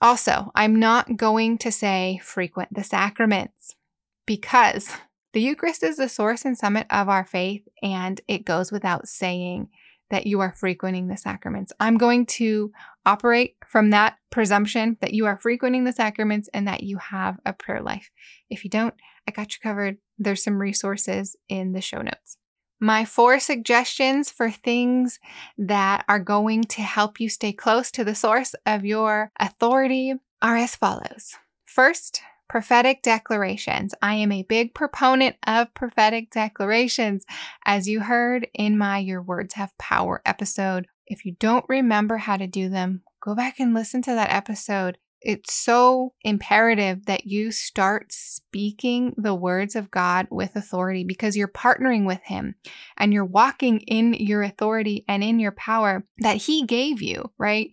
Also, 0.00 0.50
I'm 0.54 0.78
not 0.78 1.16
going 1.16 1.58
to 1.58 1.70
say 1.70 2.20
frequent 2.22 2.74
the 2.74 2.84
sacraments 2.84 3.76
because 4.26 4.90
the 5.32 5.40
Eucharist 5.40 5.82
is 5.82 5.96
the 5.96 6.08
source 6.08 6.44
and 6.44 6.58
summit 6.58 6.86
of 6.90 7.08
our 7.08 7.24
faith, 7.24 7.66
and 7.82 8.20
it 8.28 8.44
goes 8.44 8.72
without 8.72 9.08
saying 9.08 9.68
that 10.10 10.26
you 10.26 10.40
are 10.40 10.52
frequenting 10.52 11.08
the 11.08 11.16
sacraments. 11.16 11.72
I'm 11.80 11.96
going 11.96 12.26
to 12.26 12.70
operate 13.04 13.56
from 13.66 13.90
that 13.90 14.16
presumption 14.30 14.96
that 15.00 15.14
you 15.14 15.26
are 15.26 15.38
frequenting 15.38 15.84
the 15.84 15.92
sacraments 15.92 16.48
and 16.52 16.66
that 16.68 16.82
you 16.82 16.98
have 16.98 17.38
a 17.44 17.52
prayer 17.52 17.82
life. 17.82 18.10
If 18.50 18.64
you 18.64 18.70
don't, 18.70 18.94
I 19.28 19.32
got 19.32 19.52
you 19.52 19.58
covered. 19.62 19.98
There's 20.18 20.42
some 20.42 20.60
resources 20.60 21.36
in 21.48 21.72
the 21.72 21.80
show 21.80 22.02
notes. 22.02 22.36
My 22.80 23.04
four 23.04 23.38
suggestions 23.38 24.28
for 24.28 24.50
things 24.50 25.20
that 25.56 26.04
are 26.08 26.18
going 26.18 26.64
to 26.64 26.82
help 26.82 27.20
you 27.20 27.28
stay 27.28 27.52
close 27.52 27.92
to 27.92 28.02
the 28.02 28.14
source 28.14 28.54
of 28.66 28.84
your 28.84 29.30
authority 29.38 30.14
are 30.42 30.56
as 30.56 30.74
follows. 30.74 31.36
First, 31.64 32.22
prophetic 32.48 33.00
declarations. 33.02 33.94
I 34.02 34.16
am 34.16 34.32
a 34.32 34.42
big 34.42 34.74
proponent 34.74 35.36
of 35.46 35.72
prophetic 35.74 36.30
declarations, 36.30 37.24
as 37.64 37.88
you 37.88 38.00
heard 38.00 38.48
in 38.52 38.76
my 38.76 38.98
Your 38.98 39.22
Words 39.22 39.54
Have 39.54 39.78
Power 39.78 40.20
episode. 40.26 40.86
If 41.12 41.26
you 41.26 41.36
don't 41.38 41.66
remember 41.68 42.16
how 42.16 42.38
to 42.38 42.46
do 42.46 42.70
them, 42.70 43.02
go 43.22 43.34
back 43.34 43.60
and 43.60 43.74
listen 43.74 44.00
to 44.02 44.14
that 44.14 44.32
episode. 44.32 44.96
It's 45.20 45.52
so 45.52 46.14
imperative 46.22 47.04
that 47.04 47.26
you 47.26 47.52
start 47.52 48.06
speaking 48.08 49.12
the 49.18 49.34
words 49.34 49.76
of 49.76 49.90
God 49.90 50.26
with 50.30 50.56
authority 50.56 51.04
because 51.04 51.36
you're 51.36 51.48
partnering 51.48 52.06
with 52.06 52.20
Him 52.24 52.54
and 52.96 53.12
you're 53.12 53.26
walking 53.26 53.80
in 53.80 54.14
your 54.14 54.42
authority 54.42 55.04
and 55.06 55.22
in 55.22 55.38
your 55.38 55.52
power 55.52 56.06
that 56.20 56.38
He 56.38 56.64
gave 56.64 57.02
you, 57.02 57.30
right? 57.36 57.68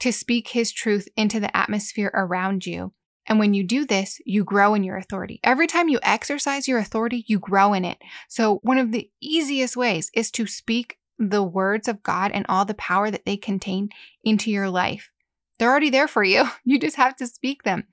To 0.00 0.12
speak 0.12 0.48
His 0.48 0.70
truth 0.70 1.08
into 1.16 1.40
the 1.40 1.56
atmosphere 1.56 2.10
around 2.12 2.66
you. 2.66 2.92
And 3.26 3.38
when 3.38 3.54
you 3.54 3.64
do 3.64 3.86
this, 3.86 4.18
you 4.26 4.44
grow 4.44 4.74
in 4.74 4.84
your 4.84 4.98
authority. 4.98 5.40
Every 5.42 5.66
time 5.66 5.88
you 5.88 5.98
exercise 6.02 6.68
your 6.68 6.78
authority, 6.78 7.24
you 7.26 7.38
grow 7.38 7.72
in 7.72 7.86
it. 7.86 7.96
So, 8.28 8.60
one 8.62 8.76
of 8.76 8.92
the 8.92 9.10
easiest 9.18 9.78
ways 9.78 10.10
is 10.14 10.30
to 10.32 10.46
speak 10.46 10.98
the 11.18 11.42
words 11.42 11.88
of 11.88 12.02
God 12.02 12.30
and 12.32 12.46
all 12.48 12.64
the 12.64 12.74
power 12.74 13.10
that 13.10 13.24
they 13.24 13.36
contain 13.36 13.90
into 14.24 14.50
your 14.50 14.68
life. 14.68 15.10
They're 15.58 15.70
already 15.70 15.90
there 15.90 16.08
for 16.08 16.22
you. 16.22 16.44
You 16.64 16.78
just 16.78 16.96
have 16.96 17.16
to 17.16 17.26
speak 17.26 17.62
them 17.62 17.84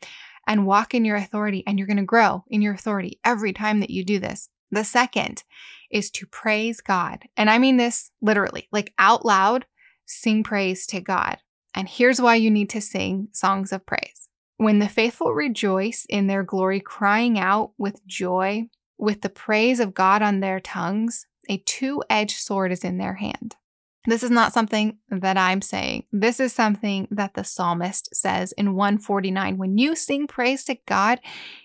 and 0.47 0.65
walk 0.65 0.93
in 0.93 1.05
your 1.05 1.15
authority, 1.15 1.63
and 1.65 1.77
you're 1.77 1.87
going 1.87 1.97
to 1.97 2.03
grow 2.03 2.43
in 2.49 2.61
your 2.61 2.73
authority 2.73 3.19
every 3.23 3.53
time 3.53 3.79
that 3.79 3.89
you 3.89 4.03
do 4.03 4.19
this. 4.19 4.49
The 4.71 4.83
second 4.83 5.43
is 5.91 6.09
to 6.11 6.25
praise 6.25 6.81
God. 6.81 7.23
And 7.37 7.49
I 7.49 7.59
mean 7.59 7.77
this 7.77 8.11
literally, 8.21 8.67
like 8.71 8.93
out 8.97 9.23
loud, 9.25 9.65
sing 10.05 10.43
praise 10.43 10.85
to 10.87 10.99
God. 10.99 11.37
And 11.73 11.87
here's 11.87 12.19
why 12.19 12.35
you 12.35 12.51
need 12.51 12.69
to 12.71 12.81
sing 12.81 13.29
songs 13.31 13.71
of 13.71 13.85
praise. 13.85 14.27
When 14.57 14.79
the 14.79 14.89
faithful 14.89 15.33
rejoice 15.33 16.05
in 16.09 16.27
their 16.27 16.43
glory, 16.43 16.79
crying 16.79 17.39
out 17.39 17.71
with 17.77 18.05
joy, 18.05 18.69
with 18.97 19.21
the 19.21 19.29
praise 19.29 19.79
of 19.79 19.93
God 19.93 20.21
on 20.21 20.39
their 20.39 20.59
tongues, 20.59 21.25
a 21.49 21.57
two 21.57 22.03
edged 22.09 22.37
sword 22.37 22.71
is 22.71 22.83
in 22.83 22.97
their 22.97 23.15
hand. 23.15 23.55
This 24.05 24.23
is 24.23 24.31
not 24.31 24.51
something 24.51 24.97
that 25.09 25.37
I'm 25.37 25.61
saying. 25.61 26.03
This 26.11 26.41
is 26.41 26.51
something 26.51 27.07
that 27.09 27.35
the 27.35 27.45
psalmist 27.45 28.13
says 28.13 28.51
in 28.53 28.75
149. 28.75 29.57
When 29.57 29.77
you 29.77 29.95
sing 29.95 30.27
praise 30.27 30.65
to 30.65 30.75
God, 30.85 31.19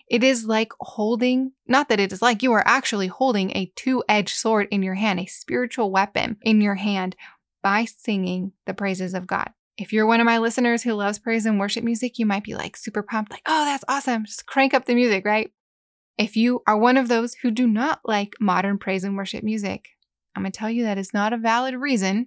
it 0.08 0.23
is 0.23 0.44
like 0.44 0.73
holding, 0.78 1.52
not 1.66 1.88
that 1.88 1.99
it 1.99 2.12
is 2.12 2.23
like 2.23 2.44
you 2.44 2.52
are 2.52 2.66
actually 2.66 3.08
holding 3.08 3.50
a 3.56 3.73
two 3.75 4.04
edged 4.08 4.37
sword 4.37 4.68
in 4.70 4.85
your 4.85 4.94
hand, 4.94 5.18
a 5.18 5.26
spiritual 5.26 5.90
weapon 5.90 6.37
in 6.42 6.61
your 6.61 6.76
hand 6.76 7.16
by 7.61 7.85
singing 7.85 8.52
the 8.66 8.75
praises 8.75 9.14
of 9.14 9.26
God. 9.26 9.50
If 9.76 9.92
you're 9.92 10.06
one 10.06 10.20
of 10.20 10.25
my 10.25 10.38
listeners 10.38 10.82
who 10.82 10.94
loves 10.94 11.18
praise 11.18 11.44
and 11.44 11.58
worship 11.58 11.82
music, 11.82 12.20
you 12.20 12.26
might 12.26 12.44
be 12.44 12.54
like 12.54 12.76
super 12.76 13.02
pumped, 13.02 13.32
like, 13.32 13.42
oh, 13.47 13.64
that's 13.64 13.85
awesome. 13.88 14.25
Just 14.25 14.47
crank 14.47 14.75
up 14.75 14.85
the 14.85 14.94
music, 14.94 15.25
right? 15.25 15.52
If 16.19 16.37
you 16.37 16.63
are 16.67 16.77
one 16.77 16.97
of 16.97 17.09
those 17.09 17.35
who 17.35 17.51
do 17.51 17.67
not 17.67 18.01
like 18.05 18.35
modern 18.41 18.77
praise 18.77 19.05
and 19.05 19.17
worship 19.17 19.45
music, 19.45 19.91
I'm 20.35 20.43
going 20.43 20.53
to 20.53 20.59
tell 20.59 20.71
you 20.71 20.83
that 20.85 20.99
is 20.99 21.15
not 21.15 21.33
a 21.33 21.39
valid 21.39 21.75
reason 21.75 22.27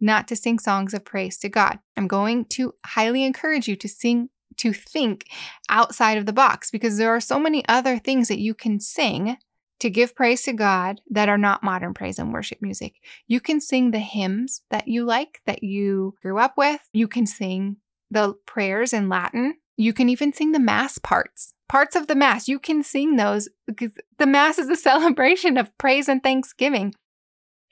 not 0.00 0.28
to 0.28 0.36
sing 0.36 0.58
songs 0.58 0.94
of 0.94 1.04
praise 1.04 1.38
to 1.38 1.48
God. 1.48 1.78
I'm 1.96 2.06
going 2.06 2.44
to 2.46 2.74
highly 2.84 3.24
encourage 3.24 3.68
you 3.68 3.76
to 3.76 3.88
sing, 3.88 4.28
to 4.56 4.72
think 4.72 5.26
outside 5.68 6.18
of 6.18 6.26
the 6.26 6.32
box 6.32 6.70
because 6.70 6.98
there 6.98 7.14
are 7.14 7.20
so 7.20 7.38
many 7.38 7.66
other 7.68 7.98
things 7.98 8.28
that 8.28 8.38
you 8.38 8.54
can 8.54 8.80
sing 8.80 9.38
to 9.80 9.90
give 9.90 10.14
praise 10.14 10.42
to 10.42 10.52
God 10.52 11.00
that 11.10 11.28
are 11.28 11.38
not 11.38 11.62
modern 11.62 11.94
praise 11.94 12.18
and 12.18 12.32
worship 12.32 12.58
music. 12.60 12.94
You 13.26 13.40
can 13.40 13.60
sing 13.60 13.90
the 13.90 14.00
hymns 14.00 14.62
that 14.70 14.88
you 14.88 15.04
like, 15.04 15.40
that 15.46 15.62
you 15.62 16.14
grew 16.22 16.38
up 16.38 16.54
with. 16.56 16.80
You 16.92 17.06
can 17.06 17.26
sing 17.26 17.76
the 18.10 18.34
prayers 18.46 18.92
in 18.92 19.08
Latin. 19.08 19.54
You 19.78 19.94
can 19.94 20.10
even 20.10 20.34
sing 20.34 20.52
the 20.52 20.58
Mass 20.58 20.98
parts 20.98 21.54
parts 21.68 21.94
of 21.94 22.06
the 22.06 22.14
Mass. 22.14 22.48
You 22.48 22.58
can 22.58 22.82
sing 22.82 23.16
those 23.16 23.48
because 23.66 23.92
the 24.18 24.26
Mass 24.26 24.58
is 24.58 24.68
a 24.68 24.76
celebration 24.90 25.56
of 25.56 25.76
praise 25.78 26.08
and 26.08 26.22
thanksgiving. 26.22 26.94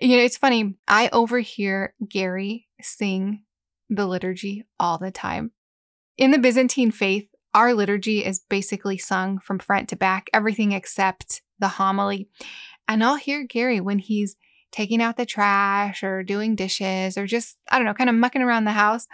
You 0.01 0.17
know, 0.17 0.23
it's 0.23 0.37
funny. 0.37 0.77
I 0.87 1.09
overhear 1.13 1.95
Gary 2.07 2.69
sing 2.81 3.43
the 3.89 4.07
liturgy 4.07 4.65
all 4.79 4.99
the 4.99 5.11
time. 5.11 5.53
In 6.19 6.31
the 6.31 6.39
Byzantine 6.39 6.91
faith, 6.91 7.29
our 7.55 7.73
liturgy 7.73 8.25
is 8.25 8.45
basically 8.49 8.99
sung 8.99 9.39
from 9.39 9.59
front 9.59 9.89
to 9.89 9.97
back, 9.97 10.29
everything 10.33 10.73
except 10.73 11.43
the 11.59 11.69
homily. 11.69 12.29
And 12.87 13.03
I'll 13.03 13.17
hear 13.17 13.45
Gary 13.45 13.81
when 13.81 13.99
he's 13.99 14.37
taking 14.71 15.01
out 15.01 15.17
the 15.17 15.25
trash 15.25 16.03
or 16.03 16.23
doing 16.23 16.55
dishes 16.55 17.17
or 17.17 17.27
just, 17.27 17.57
I 17.71 17.79
don't 17.79 17.87
know, 17.87 17.95
kind 17.95 18.11
of 18.11 18.17
mucking 18.17 18.43
around 18.43 18.65
the 18.65 18.73
house. 18.73 19.07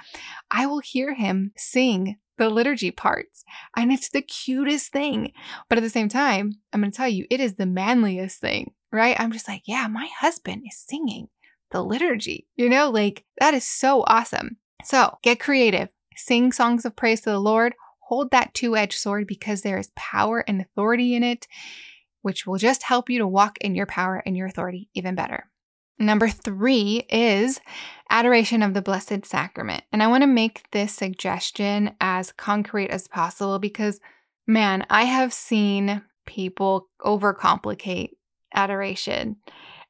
I 0.51 0.67
will 0.67 0.81
hear 0.81 1.15
him 1.15 1.53
sing 1.57 2.17
the 2.39 2.49
liturgy 2.49 2.91
parts. 2.91 3.45
And 3.77 3.93
it's 3.93 4.11
the 4.11 4.23
cutest 4.23 4.93
thing. 4.93 5.33
But 5.69 5.79
at 5.79 5.83
the 5.83 5.91
same 5.91 6.09
time, 6.09 6.55
I'm 6.73 6.81
going 6.81 6.91
to 6.91 6.97
tell 6.97 7.09
you, 7.09 7.27
it 7.31 7.41
is 7.41 7.55
the 7.55 7.67
manliest 7.67 8.41
thing, 8.41 8.73
right? 8.91 9.19
I'm 9.19 9.33
just 9.33 9.49
like, 9.49 9.62
yeah, 9.67 9.87
my 9.89 10.09
husband 10.19 10.62
is 10.67 10.77
singing 10.77 11.29
the 11.71 11.83
liturgy, 11.83 12.47
you 12.55 12.69
know, 12.69 12.91
like 12.91 13.25
that 13.41 13.55
is 13.55 13.67
so 13.67 14.05
awesome. 14.07 14.59
So 14.85 15.17
get 15.23 15.41
creative, 15.41 15.89
sing 16.17 16.53
songs 16.53 16.85
of 16.85 16.95
praise 16.95 17.23
to 17.23 17.31
the 17.31 17.41
Lord, 17.41 17.75
hold 18.01 18.31
that 18.31 18.53
two 18.53 18.77
edged 18.77 18.99
sword 18.99 19.27
because 19.27 19.62
there 19.62 19.79
is 19.79 19.91
power 19.97 20.45
and 20.47 20.61
authority 20.61 21.15
in 21.15 21.23
it, 21.23 21.49
which 22.21 22.47
will 22.47 22.59
just 22.59 22.83
help 22.83 23.09
you 23.09 23.19
to 23.19 23.27
walk 23.27 23.57
in 23.61 23.75
your 23.75 23.87
power 23.87 24.23
and 24.27 24.37
your 24.37 24.47
authority 24.47 24.91
even 24.95 25.15
better. 25.15 25.49
Number 25.99 26.29
three 26.29 27.07
is 27.09 27.61
adoration 28.12 28.62
of 28.62 28.75
the 28.75 28.83
Blessed 28.83 29.25
Sacrament. 29.25 29.83
And 29.90 30.02
I 30.02 30.07
want 30.07 30.23
to 30.23 30.28
make 30.28 30.71
this 30.71 30.92
suggestion 30.92 31.95
as 32.00 32.31
concrete 32.31 32.90
as 32.90 33.09
possible 33.09 33.59
because, 33.59 33.99
man, 34.47 34.85
I 34.90 35.04
have 35.04 35.33
seen 35.33 36.02
people 36.26 36.88
overcomplicate 37.00 38.11
adoration. 38.54 39.37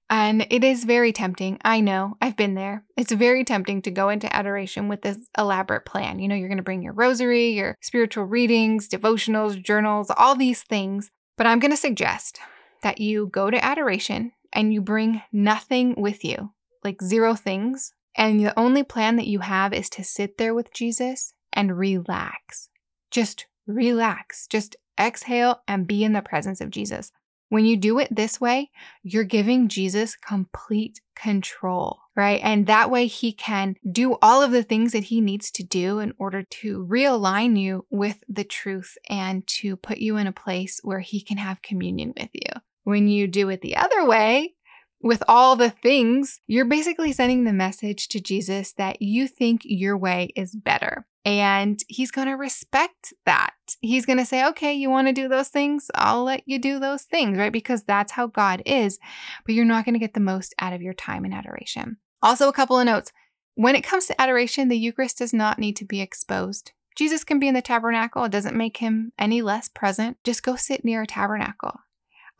And 0.08 0.46
it 0.50 0.62
is 0.62 0.84
very 0.84 1.12
tempting. 1.12 1.58
I 1.64 1.80
know, 1.80 2.16
I've 2.20 2.36
been 2.36 2.54
there. 2.54 2.84
It's 2.96 3.12
very 3.12 3.44
tempting 3.44 3.82
to 3.82 3.90
go 3.90 4.08
into 4.08 4.34
adoration 4.34 4.88
with 4.88 5.02
this 5.02 5.18
elaborate 5.36 5.84
plan. 5.84 6.18
You 6.18 6.28
know, 6.28 6.34
you're 6.34 6.48
going 6.48 6.58
to 6.58 6.62
bring 6.62 6.82
your 6.82 6.92
rosary, 6.92 7.50
your 7.50 7.76
spiritual 7.80 8.24
readings, 8.24 8.88
devotionals, 8.88 9.60
journals, 9.60 10.12
all 10.16 10.36
these 10.36 10.62
things. 10.62 11.10
But 11.36 11.46
I'm 11.46 11.58
going 11.58 11.70
to 11.70 11.76
suggest 11.76 12.38
that 12.82 13.00
you 13.00 13.28
go 13.32 13.50
to 13.50 13.64
adoration 13.64 14.32
and 14.52 14.72
you 14.72 14.80
bring 14.80 15.22
nothing 15.32 15.94
with 15.96 16.24
you, 16.24 16.52
like 16.84 17.00
zero 17.02 17.34
things, 17.34 17.94
and 18.16 18.40
the 18.40 18.58
only 18.58 18.82
plan 18.82 19.16
that 19.16 19.26
you 19.26 19.40
have 19.40 19.72
is 19.72 19.88
to 19.90 20.04
sit 20.04 20.38
there 20.38 20.54
with 20.54 20.72
Jesus 20.72 21.34
and 21.52 21.78
relax. 21.78 22.68
Just 23.10 23.46
relax. 23.66 24.46
Just 24.46 24.76
exhale 24.98 25.62
and 25.66 25.86
be 25.86 26.04
in 26.04 26.12
the 26.12 26.22
presence 26.22 26.60
of 26.60 26.70
Jesus. 26.70 27.12
When 27.48 27.66
you 27.66 27.76
do 27.76 27.98
it 27.98 28.14
this 28.14 28.40
way, 28.40 28.70
you're 29.02 29.24
giving 29.24 29.68
Jesus 29.68 30.16
complete 30.16 31.02
control, 31.14 31.98
right? 32.16 32.40
And 32.42 32.66
that 32.66 32.90
way 32.90 33.06
he 33.06 33.34
can 33.34 33.76
do 33.90 34.16
all 34.22 34.40
of 34.40 34.52
the 34.52 34.62
things 34.62 34.92
that 34.92 35.04
he 35.04 35.20
needs 35.20 35.50
to 35.52 35.62
do 35.62 35.98
in 35.98 36.14
order 36.16 36.44
to 36.44 36.86
realign 36.90 37.60
you 37.60 37.84
with 37.90 38.24
the 38.26 38.44
truth 38.44 38.96
and 39.10 39.46
to 39.48 39.76
put 39.76 39.98
you 39.98 40.16
in 40.16 40.26
a 40.26 40.32
place 40.32 40.80
where 40.82 41.00
he 41.00 41.20
can 41.20 41.36
have 41.36 41.60
communion 41.60 42.14
with 42.18 42.30
you. 42.32 42.48
When 42.84 43.06
you 43.06 43.28
do 43.28 43.50
it 43.50 43.60
the 43.60 43.76
other 43.76 44.06
way, 44.06 44.54
with 45.02 45.22
all 45.28 45.56
the 45.56 45.70
things, 45.70 46.40
you're 46.46 46.64
basically 46.64 47.12
sending 47.12 47.44
the 47.44 47.52
message 47.52 48.08
to 48.08 48.20
Jesus 48.20 48.72
that 48.74 49.02
you 49.02 49.26
think 49.26 49.62
your 49.64 49.96
way 49.96 50.30
is 50.36 50.54
better. 50.54 51.06
And 51.24 51.80
he's 51.88 52.10
going 52.10 52.28
to 52.28 52.34
respect 52.34 53.12
that. 53.26 53.54
He's 53.80 54.06
going 54.06 54.18
to 54.18 54.24
say, 54.24 54.44
okay, 54.48 54.72
you 54.72 54.90
want 54.90 55.08
to 55.08 55.12
do 55.12 55.28
those 55.28 55.48
things? 55.48 55.90
I'll 55.94 56.24
let 56.24 56.42
you 56.46 56.58
do 56.58 56.80
those 56.80 57.02
things, 57.02 57.38
right? 57.38 57.52
Because 57.52 57.84
that's 57.84 58.12
how 58.12 58.26
God 58.26 58.62
is. 58.66 58.98
But 59.44 59.54
you're 59.54 59.64
not 59.64 59.84
going 59.84 59.94
to 59.94 60.00
get 60.00 60.14
the 60.14 60.20
most 60.20 60.54
out 60.58 60.72
of 60.72 60.82
your 60.82 60.94
time 60.94 61.24
in 61.24 61.32
adoration. 61.32 61.98
Also, 62.22 62.48
a 62.48 62.52
couple 62.52 62.78
of 62.78 62.86
notes. 62.86 63.12
When 63.54 63.76
it 63.76 63.84
comes 63.84 64.06
to 64.06 64.20
adoration, 64.20 64.68
the 64.68 64.78
Eucharist 64.78 65.18
does 65.18 65.32
not 65.32 65.58
need 65.58 65.76
to 65.76 65.84
be 65.84 66.00
exposed. 66.00 66.72
Jesus 66.96 67.24
can 67.24 67.38
be 67.38 67.48
in 67.48 67.54
the 67.54 67.62
tabernacle. 67.62 68.24
It 68.24 68.32
doesn't 68.32 68.56
make 68.56 68.78
him 68.78 69.12
any 69.18 69.42
less 69.42 69.68
present. 69.68 70.16
Just 70.24 70.42
go 70.42 70.56
sit 70.56 70.84
near 70.84 71.02
a 71.02 71.06
tabernacle. 71.06 71.80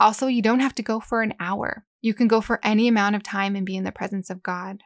Also, 0.01 0.27
you 0.27 0.43
don't 0.43 0.61
have 0.61 0.75
to 0.75 0.83
go 0.83 1.01
for 1.01 1.23
an 1.23 1.35
hour. 1.39 1.85
You 2.03 2.13
can 2.13 2.29
go 2.29 2.41
for 2.41 2.61
any 2.63 2.89
amount 2.89 3.17
of 3.17 3.23
time 3.23 3.57
and 3.57 3.65
be 3.65 3.77
in 3.77 3.85
the 3.85 3.93
presence 3.93 4.29
of 4.29 4.43
God. 4.43 4.83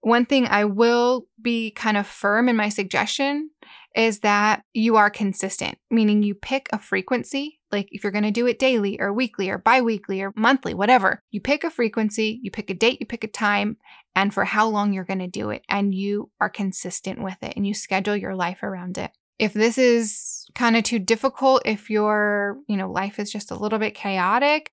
One 0.00 0.26
thing 0.26 0.46
I 0.46 0.64
will 0.64 1.26
be 1.40 1.70
kind 1.72 1.96
of 1.96 2.06
firm 2.06 2.48
in 2.48 2.56
my 2.56 2.68
suggestion 2.68 3.50
is 3.94 4.20
that 4.20 4.62
you 4.72 4.96
are 4.96 5.10
consistent, 5.10 5.76
meaning 5.90 6.22
you 6.22 6.34
pick 6.34 6.68
a 6.72 6.78
frequency. 6.78 7.58
Like 7.72 7.88
if 7.90 8.02
you're 8.02 8.12
going 8.12 8.24
to 8.24 8.30
do 8.30 8.46
it 8.46 8.58
daily 8.58 9.00
or 9.00 9.12
weekly 9.12 9.50
or 9.50 9.58
bi 9.58 9.82
weekly 9.82 10.22
or 10.22 10.32
monthly, 10.36 10.72
whatever, 10.72 11.20
you 11.30 11.40
pick 11.40 11.64
a 11.64 11.70
frequency, 11.70 12.38
you 12.42 12.50
pick 12.50 12.70
a 12.70 12.74
date, 12.74 13.00
you 13.00 13.06
pick 13.06 13.24
a 13.24 13.28
time, 13.28 13.76
and 14.14 14.32
for 14.32 14.44
how 14.44 14.68
long 14.68 14.92
you're 14.92 15.04
going 15.04 15.18
to 15.18 15.26
do 15.26 15.50
it. 15.50 15.64
And 15.68 15.92
you 15.92 16.30
are 16.40 16.48
consistent 16.48 17.22
with 17.22 17.36
it 17.42 17.54
and 17.56 17.66
you 17.66 17.74
schedule 17.74 18.16
your 18.16 18.36
life 18.36 18.62
around 18.62 18.98
it. 18.98 19.10
If 19.38 19.52
this 19.52 19.78
is 19.78 20.46
kind 20.54 20.76
of 20.76 20.84
too 20.84 20.98
difficult, 20.98 21.62
if 21.64 21.90
your, 21.90 22.58
you 22.68 22.76
know, 22.76 22.90
life 22.90 23.18
is 23.18 23.30
just 23.30 23.50
a 23.50 23.56
little 23.56 23.78
bit 23.78 23.94
chaotic, 23.94 24.72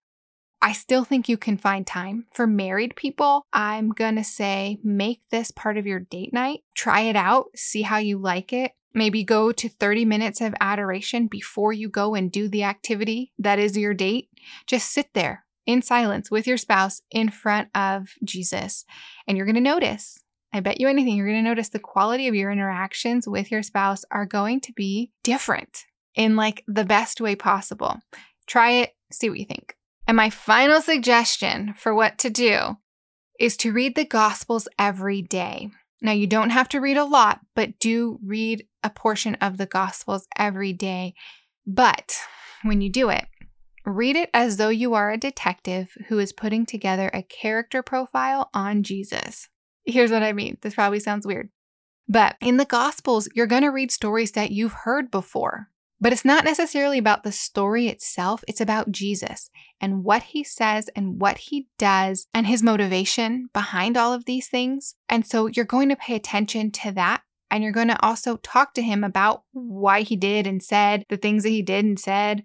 I 0.65 0.71
still 0.71 1.03
think 1.03 1.29
you 1.29 1.37
can 1.37 1.57
find 1.57 1.85
time. 1.85 2.25
For 2.33 2.47
married 2.47 2.95
people, 2.95 3.45
I'm 3.53 3.91
to 4.15 4.23
say 4.23 4.79
make 4.83 5.21
this 5.29 5.51
part 5.51 5.77
of 5.77 5.85
your 5.85 5.99
date 5.99 6.33
night. 6.33 6.61
Try 6.73 7.01
it 7.01 7.15
out, 7.15 7.49
see 7.55 7.83
how 7.83 7.97
you 7.97 8.17
like 8.17 8.51
it. 8.51 8.71
Maybe 8.91 9.23
go 9.23 9.51
to 9.51 9.69
30 9.69 10.05
minutes 10.05 10.41
of 10.41 10.55
adoration 10.59 11.27
before 11.27 11.71
you 11.71 11.87
go 11.87 12.15
and 12.15 12.31
do 12.31 12.49
the 12.49 12.63
activity 12.63 13.31
that 13.37 13.59
is 13.59 13.77
your 13.77 13.93
date. 13.93 14.29
Just 14.65 14.91
sit 14.91 15.13
there 15.13 15.45
in 15.67 15.83
silence 15.83 16.31
with 16.31 16.47
your 16.47 16.57
spouse 16.57 17.03
in 17.11 17.29
front 17.29 17.69
of 17.75 18.13
Jesus. 18.23 18.85
And 19.27 19.37
you're 19.37 19.45
to 19.45 19.61
notice, 19.61 20.23
I 20.51 20.61
bet 20.61 20.81
you 20.81 20.87
anything, 20.87 21.15
you're 21.15 21.27
to 21.27 21.43
notice 21.43 21.69
the 21.69 21.77
quality 21.77 22.27
of 22.27 22.33
your 22.33 22.49
interactions 22.49 23.27
with 23.27 23.51
your 23.51 23.61
spouse 23.61 24.03
are 24.09 24.25
going 24.25 24.61
to 24.61 24.73
be 24.73 25.11
different 25.23 25.85
in 26.15 26.35
like 26.35 26.63
the 26.67 26.85
best 26.85 27.21
way 27.21 27.35
possible. 27.35 27.99
Try 28.47 28.71
it, 28.71 28.95
see 29.11 29.29
what 29.29 29.37
you 29.37 29.45
think. 29.45 29.74
And 30.07 30.17
my 30.17 30.29
final 30.29 30.81
suggestion 30.81 31.73
for 31.75 31.93
what 31.93 32.17
to 32.19 32.29
do 32.29 32.77
is 33.39 33.57
to 33.57 33.73
read 33.73 33.95
the 33.95 34.05
Gospels 34.05 34.67
every 34.77 35.21
day. 35.21 35.71
Now, 36.01 36.11
you 36.11 36.27
don't 36.27 36.51
have 36.51 36.69
to 36.69 36.79
read 36.79 36.97
a 36.97 37.05
lot, 37.05 37.39
but 37.55 37.79
do 37.79 38.19
read 38.23 38.67
a 38.83 38.89
portion 38.89 39.35
of 39.35 39.57
the 39.57 39.65
Gospels 39.65 40.27
every 40.37 40.73
day. 40.73 41.15
But 41.65 42.17
when 42.63 42.81
you 42.81 42.89
do 42.89 43.09
it, 43.09 43.25
read 43.85 44.15
it 44.15 44.29
as 44.33 44.57
though 44.57 44.69
you 44.69 44.93
are 44.93 45.11
a 45.11 45.17
detective 45.17 45.89
who 46.07 46.19
is 46.19 46.31
putting 46.31 46.65
together 46.65 47.09
a 47.13 47.23
character 47.23 47.81
profile 47.81 48.49
on 48.53 48.83
Jesus. 48.83 49.49
Here's 49.85 50.11
what 50.11 50.23
I 50.23 50.33
mean. 50.33 50.57
This 50.61 50.75
probably 50.75 50.99
sounds 50.99 51.25
weird. 51.25 51.49
But 52.07 52.35
in 52.39 52.57
the 52.57 52.65
Gospels, 52.65 53.27
you're 53.33 53.47
going 53.47 53.63
to 53.63 53.69
read 53.69 53.91
stories 53.91 54.33
that 54.33 54.51
you've 54.51 54.73
heard 54.73 55.09
before. 55.09 55.69
But 56.01 56.11
it's 56.11 56.25
not 56.25 56.43
necessarily 56.43 56.97
about 56.97 57.23
the 57.23 57.31
story 57.31 57.87
itself, 57.87 58.43
it's 58.47 58.61
about 58.61 58.91
Jesus 58.91 59.49
and 59.79 60.03
what 60.03 60.23
he 60.23 60.43
says 60.43 60.89
and 60.95 61.19
what 61.19 61.37
he 61.37 61.67
does 61.77 62.27
and 62.33 62.47
his 62.47 62.61
motivation 62.61 63.49
behind 63.53 63.97
all 63.97 64.13
of 64.13 64.25
these 64.25 64.47
things. 64.47 64.95
And 65.07 65.25
so 65.25 65.47
you're 65.47 65.65
going 65.65 65.89
to 65.89 65.95
pay 65.95 66.15
attention 66.15 66.71
to 66.71 66.91
that. 66.93 67.21
And 67.51 67.63
you're 67.63 67.71
going 67.71 67.89
to 67.89 68.03
also 68.03 68.37
talk 68.37 68.73
to 68.73 68.81
him 68.81 69.03
about 69.03 69.43
why 69.51 70.01
he 70.01 70.15
did 70.15 70.47
and 70.47 70.61
said 70.61 71.05
the 71.09 71.17
things 71.17 71.43
that 71.43 71.49
he 71.49 71.61
did 71.61 71.85
and 71.85 71.99
said. 71.99 72.43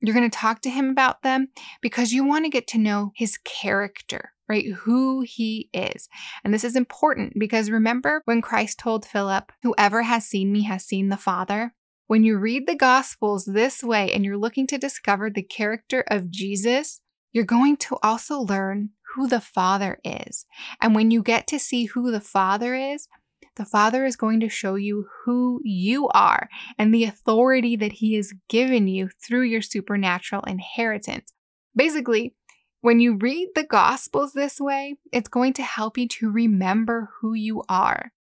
You're 0.00 0.14
going 0.14 0.28
to 0.28 0.36
talk 0.36 0.60
to 0.62 0.70
him 0.70 0.90
about 0.90 1.22
them 1.22 1.48
because 1.80 2.12
you 2.12 2.24
want 2.24 2.44
to 2.44 2.50
get 2.50 2.66
to 2.68 2.78
know 2.78 3.12
his 3.14 3.38
character, 3.38 4.32
right? 4.48 4.66
Who 4.80 5.22
he 5.22 5.70
is. 5.72 6.08
And 6.44 6.52
this 6.52 6.64
is 6.64 6.76
important 6.76 7.34
because 7.38 7.70
remember 7.70 8.20
when 8.24 8.42
Christ 8.42 8.80
told 8.80 9.06
Philip, 9.06 9.52
Whoever 9.62 10.02
has 10.02 10.26
seen 10.26 10.52
me 10.52 10.62
has 10.64 10.84
seen 10.84 11.08
the 11.08 11.16
Father? 11.16 11.72
When 12.12 12.24
you 12.24 12.36
read 12.36 12.66
the 12.66 12.76
Gospels 12.76 13.46
this 13.46 13.82
way 13.82 14.12
and 14.12 14.22
you're 14.22 14.36
looking 14.36 14.66
to 14.66 14.76
discover 14.76 15.30
the 15.30 15.42
character 15.42 16.04
of 16.08 16.30
Jesus, 16.30 17.00
you're 17.32 17.42
going 17.42 17.78
to 17.78 17.96
also 18.02 18.38
learn 18.38 18.90
who 19.14 19.26
the 19.26 19.40
Father 19.40 19.98
is. 20.04 20.44
And 20.82 20.94
when 20.94 21.10
you 21.10 21.22
get 21.22 21.46
to 21.46 21.58
see 21.58 21.86
who 21.86 22.10
the 22.10 22.20
Father 22.20 22.74
is, 22.74 23.08
the 23.56 23.64
Father 23.64 24.04
is 24.04 24.16
going 24.16 24.40
to 24.40 24.50
show 24.50 24.74
you 24.74 25.06
who 25.24 25.62
you 25.64 26.08
are 26.08 26.50
and 26.76 26.92
the 26.92 27.04
authority 27.04 27.76
that 27.76 27.92
He 27.92 28.16
has 28.16 28.34
given 28.50 28.88
you 28.88 29.08
through 29.26 29.44
your 29.44 29.62
supernatural 29.62 30.42
inheritance. 30.42 31.32
Basically, 31.74 32.34
when 32.82 33.00
you 33.00 33.16
read 33.16 33.48
the 33.54 33.64
Gospels 33.64 34.34
this 34.34 34.60
way, 34.60 34.96
it's 35.14 35.30
going 35.30 35.54
to 35.54 35.62
help 35.62 35.96
you 35.96 36.08
to 36.08 36.30
remember 36.30 37.08
who 37.22 37.32
you 37.32 37.62
are 37.70 38.12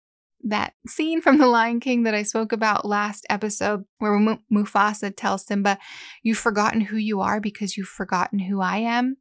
that 0.44 0.74
scene 0.88 1.22
from 1.22 1.38
The 1.38 1.48
Lion 1.48 1.80
King 1.80 2.04
that 2.04 2.16
I 2.16 2.24
spoke 2.24 2.52
about 2.52 2.86
last 2.86 3.26
episode, 3.30 3.86
where 4.00 4.38
Mufasa 4.52 5.14
tells 5.16 5.46
Simba, 5.46 5.78
You've 6.24 6.38
forgotten 6.38 6.82
who 6.82 6.98
you 6.98 7.22
are 7.22 7.40
because 7.40 7.78
you've 7.78 7.88
forgotten 7.88 8.40
who 8.40 8.62
I 8.62 8.78
am, 8.78 9.18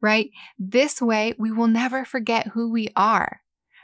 right? 0.00 0.30
This 0.58 1.00
way, 1.00 1.34
we 1.38 1.50
will 1.50 1.68
never 1.68 2.04
forget 2.04 2.48
who 2.48 2.70
we 2.70 2.88
are 2.96 3.40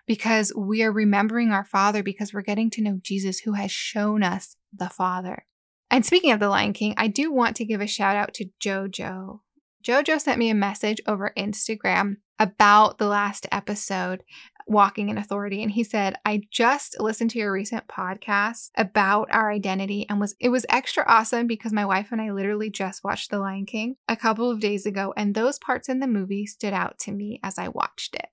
because 0.06 0.52
we 0.56 0.82
are 0.82 0.92
remembering 0.92 1.52
our 1.52 1.64
Father 1.64 2.02
because 2.02 2.32
we're 2.32 2.42
getting 2.42 2.70
to 2.70 2.82
know 2.82 2.98
Jesus 3.02 3.40
who 3.40 3.52
has 3.52 3.70
shown 3.70 4.22
us 4.22 4.56
the 4.72 4.88
Father. 4.88 5.46
And 5.90 6.06
speaking 6.06 6.32
of 6.32 6.40
The 6.40 6.48
Lion 6.48 6.72
King, 6.72 6.94
I 6.96 7.08
do 7.08 7.32
want 7.32 7.56
to 7.56 7.64
give 7.64 7.80
a 7.80 7.86
shout 7.86 8.16
out 8.16 8.34
to 8.34 8.46
JoJo. 8.60 9.40
JoJo 9.84 10.20
sent 10.20 10.38
me 10.38 10.48
a 10.48 10.54
message 10.54 11.00
over 11.06 11.32
Instagram 11.36 12.16
about 12.38 12.98
the 12.98 13.06
last 13.06 13.46
episode 13.52 14.22
walking 14.66 15.08
in 15.08 15.18
authority 15.18 15.62
and 15.62 15.72
he 15.72 15.84
said 15.84 16.16
i 16.24 16.40
just 16.50 17.00
listened 17.00 17.30
to 17.30 17.38
your 17.38 17.52
recent 17.52 17.86
podcast 17.88 18.70
about 18.76 19.28
our 19.30 19.50
identity 19.50 20.06
and 20.08 20.20
was 20.20 20.34
it 20.40 20.48
was 20.48 20.66
extra 20.68 21.04
awesome 21.06 21.46
because 21.46 21.72
my 21.72 21.84
wife 21.84 22.08
and 22.12 22.20
i 22.20 22.30
literally 22.30 22.70
just 22.70 23.04
watched 23.04 23.30
the 23.30 23.38
lion 23.38 23.66
king 23.66 23.96
a 24.08 24.16
couple 24.16 24.50
of 24.50 24.60
days 24.60 24.86
ago 24.86 25.12
and 25.16 25.34
those 25.34 25.58
parts 25.58 25.88
in 25.88 26.00
the 26.00 26.06
movie 26.06 26.46
stood 26.46 26.72
out 26.72 26.98
to 26.98 27.12
me 27.12 27.40
as 27.42 27.58
i 27.58 27.68
watched 27.68 28.14
it 28.14 28.26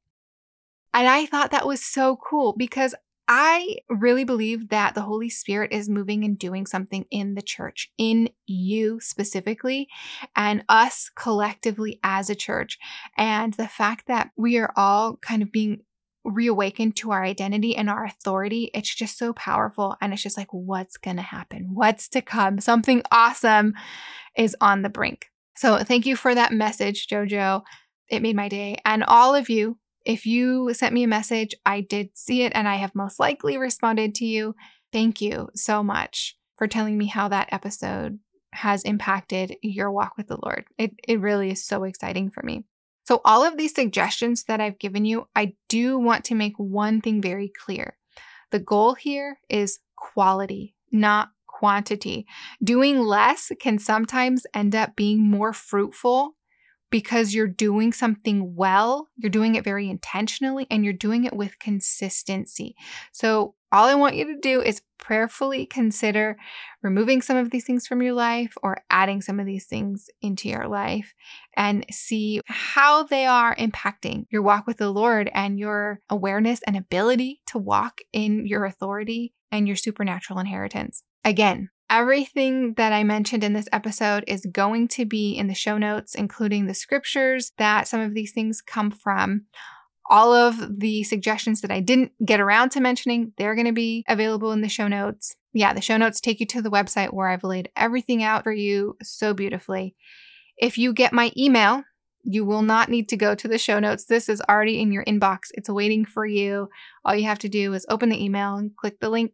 and 0.94 1.08
i 1.08 1.26
thought 1.26 1.52
that 1.52 1.68
was 1.68 1.84
so 1.84 2.18
cool 2.18 2.54
because 2.58 2.96
I 3.32 3.78
really 3.90 4.24
believe 4.24 4.70
that 4.70 4.96
the 4.96 5.04
Holy 5.04 5.30
Spirit 5.30 5.72
is 5.72 5.88
moving 5.88 6.24
and 6.24 6.38
doing 6.38 6.66
something 6.66 7.06
in 7.12 7.36
the 7.36 7.44
church, 7.44 7.92
in 8.00 8.32
you 8.48 9.00
specifically, 9.00 9.88
and 10.36 10.64
us 10.68 11.12
collectively 11.14 12.00
as 12.04 12.32
a 12.32 12.36
church. 12.36 12.80
And 13.16 13.54
the 13.54 13.68
fact 13.68 14.08
that 14.08 14.32
we 14.36 14.58
are 14.58 14.74
all 14.76 15.18
kind 15.18 15.44
of 15.44 15.52
being 15.52 15.82
reawakened 16.26 16.96
to 16.98 17.12
our 17.12 17.24
identity 17.24 17.76
and 17.76 17.90
our 17.90 18.06
authority, 18.06 18.72
it's 18.74 18.94
just 18.94 19.18
so 19.18 19.34
powerful. 19.34 19.96
And 20.02 20.14
it's 20.14 20.22
just 20.22 20.38
like, 20.38 20.52
what's 20.52 20.98
going 20.98 21.16
to 21.16 21.22
happen? 21.22 21.70
What's 21.74 22.08
to 22.10 22.22
come? 22.22 22.60
Something 22.60 23.04
awesome 23.12 23.74
is 24.36 24.56
on 24.62 24.82
the 24.82 24.90
brink. 24.90 25.28
So 25.56 25.78
thank 25.80 26.06
you 26.06 26.16
for 26.16 26.34
that 26.34 26.54
message, 26.54 27.08
JoJo. 27.08 27.64
It 28.10 28.22
made 28.22 28.36
my 28.36 28.50
day. 28.50 28.78
And 28.86 29.04
all 29.04 29.36
of 29.36 29.50
you, 29.50 29.78
if 30.06 30.26
you 30.26 30.74
sent 30.74 30.94
me 30.94 31.04
a 31.04 31.08
message, 31.08 31.54
I 31.66 31.82
did 31.82 32.10
see 32.14 32.44
it 32.44 32.54
and 32.56 32.68
I 32.68 32.76
have 32.76 32.96
most 32.96 33.20
likely 33.20 33.58
responded 33.58 34.16
to 34.16 34.26
you. 34.26 34.56
Thank 34.92 35.22
you 35.22 35.50
so 35.56 35.84
much 35.84 36.38
for 36.58 36.68
telling 36.68 36.98
me 36.98 37.06
how 37.06 37.28
that 37.28 37.50
episode 37.52 38.20
has 38.52 38.84
impacted 38.84 39.56
your 39.62 39.92
walk 39.92 40.14
with 40.18 40.28
the 40.28 40.40
Lord. 40.42 40.66
It, 40.78 40.92
it 41.08 41.20
really 41.20 41.52
is 41.52 41.64
so 41.64 41.84
exciting 41.84 42.32
for 42.32 42.42
me. 42.44 42.64
So, 43.10 43.22
all 43.26 43.44
of 43.44 43.58
these 43.58 43.74
suggestions 43.74 44.44
that 44.44 44.62
I've 44.62 44.78
given 44.78 45.04
you, 45.04 45.28
I 45.36 45.54
do 45.68 45.98
want 45.98 46.26
to 46.26 46.36
make 46.36 46.54
one 46.58 47.02
thing 47.02 47.24
very 47.24 47.52
clear. 47.66 47.98
The 48.52 48.60
goal 48.60 48.94
here 48.94 49.40
is 49.50 49.80
quality, 49.96 50.76
not 50.92 51.30
quantity. 51.48 52.28
Doing 52.64 53.00
less 53.00 53.52
can 53.60 53.80
sometimes 53.80 54.46
end 54.54 54.76
up 54.76 54.96
being 54.96 55.24
more 55.24 55.54
fruitful 55.54 56.36
because 56.90 57.34
you're 57.34 57.48
doing 57.48 57.94
something 57.94 58.56
well, 58.56 59.08
you're 59.18 59.30
doing 59.30 59.56
it 59.56 59.64
very 59.64 59.90
intentionally, 59.90 60.68
and 60.70 60.84
you're 60.84 60.94
doing 60.94 61.26
it 61.26 61.36
with 61.36 61.60
consistency. 61.60 62.76
So, 63.12 63.56
all 63.72 63.86
I 63.86 63.94
want 63.94 64.16
you 64.16 64.26
to 64.26 64.40
do 64.40 64.62
is 64.62 64.82
prayerfully 64.98 65.66
consider 65.68 66.38
removing 66.82 67.22
some 67.22 67.38
of 67.38 67.52
these 67.52 67.66
things 67.66 67.86
from 67.86 68.02
your 68.02 68.14
life 68.14 68.56
or 68.64 68.82
adding 68.90 69.22
some 69.22 69.40
of 69.40 69.46
these 69.46 69.66
things 69.66 70.08
into 70.24 70.50
your 70.50 70.68
life 70.68 71.14
and 71.56 71.86
see 71.92 72.42
how 72.48 73.04
they 73.04 73.26
are 73.26 73.56
impacting 73.56 74.26
your 74.32 74.42
walk 74.42 74.66
with 74.66 74.78
the 74.78 74.90
Lord 74.90 75.30
and 75.36 75.60
your 75.60 76.00
awareness 76.10 76.62
and 76.66 76.76
ability 76.76 77.42
to 77.48 77.60
walk 77.60 78.02
in 78.12 78.48
your 78.48 78.66
authority 78.66 79.34
and 79.52 79.68
your 79.68 79.78
supernatural 79.78 80.40
inheritance. 80.40 81.04
Again, 81.24 81.70
Everything 81.90 82.76
that 82.76 82.94
I 82.94 83.04
mentioned 83.04 83.44
in 83.44 83.54
this 83.54 83.68
episode 83.74 84.24
is 84.28 84.46
going 84.52 84.90
to 84.90 85.06
be 85.06 85.34
in 85.34 85.48
the 85.48 85.56
show 85.56 85.80
notes, 85.80 86.14
including 86.14 86.68
the 86.68 86.76
scriptures 86.76 87.52
that 87.58 87.88
some 87.88 88.00
of 88.00 88.14
these 88.14 88.32
things 88.32 88.62
come 88.62 88.92
from. 88.92 89.46
All 90.08 90.32
of 90.34 90.80
the 90.80 91.04
suggestions 91.04 91.62
that 91.62 91.72
I 91.72 91.80
didn't 91.80 92.12
get 92.24 92.40
around 92.40 92.70
to 92.72 92.80
mentioning, 92.80 93.34
they're 93.38 93.56
going 93.56 93.66
to 93.66 93.72
be 93.72 94.04
available 94.08 94.52
in 94.52 94.62
the 94.62 94.70
show 94.70 94.88
notes. 94.88 95.36
Yeah, 95.54 95.74
the 95.74 95.82
show 95.82 95.98
notes 95.98 96.22
take 96.22 96.40
you 96.40 96.46
to 96.48 96.62
the 96.62 96.70
website 96.70 97.12
where 97.12 97.28
I've 97.28 97.44
laid 97.44 97.70
everything 97.76 98.22
out 98.22 98.44
for 98.44 98.54
you 98.54 98.96
so 99.02 99.34
beautifully. 99.34 99.96
If 100.58 100.78
you 100.78 100.94
get 100.94 101.12
my 101.12 101.32
email, 101.36 101.84
you 102.24 102.46
will 102.46 102.62
not 102.62 102.90
need 102.90 103.10
to 103.10 103.18
go 103.18 103.34
to 103.34 103.48
the 103.48 103.58
show 103.58 103.80
notes. 103.80 104.06
This 104.06 104.30
is 104.30 104.42
already 104.48 104.80
in 104.80 104.92
your 104.92 105.06
inbox. 105.06 105.48
It's 105.54 105.70
waiting 105.70 106.06
for 106.06 106.26
you. 106.26 106.70
All 107.04 107.16
you 107.16 107.26
have 107.26 107.40
to 107.40 107.50
do 107.50 107.74
is 107.74 107.86
open 107.90 108.10
the 108.10 108.24
email 108.24 108.56
and 108.58 108.76
click 108.76 109.00
the 109.00 109.10
link 109.10 109.32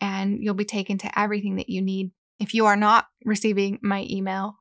and 0.00 0.38
you'll 0.40 0.54
be 0.54 0.64
taken 0.64 0.98
to 0.98 1.18
everything 1.18 1.56
that 1.56 1.68
you 1.68 1.82
need. 1.82 2.10
If 2.40 2.54
you 2.54 2.66
are 2.66 2.76
not 2.76 3.06
receiving 3.24 3.78
my 3.82 4.06
email, 4.10 4.56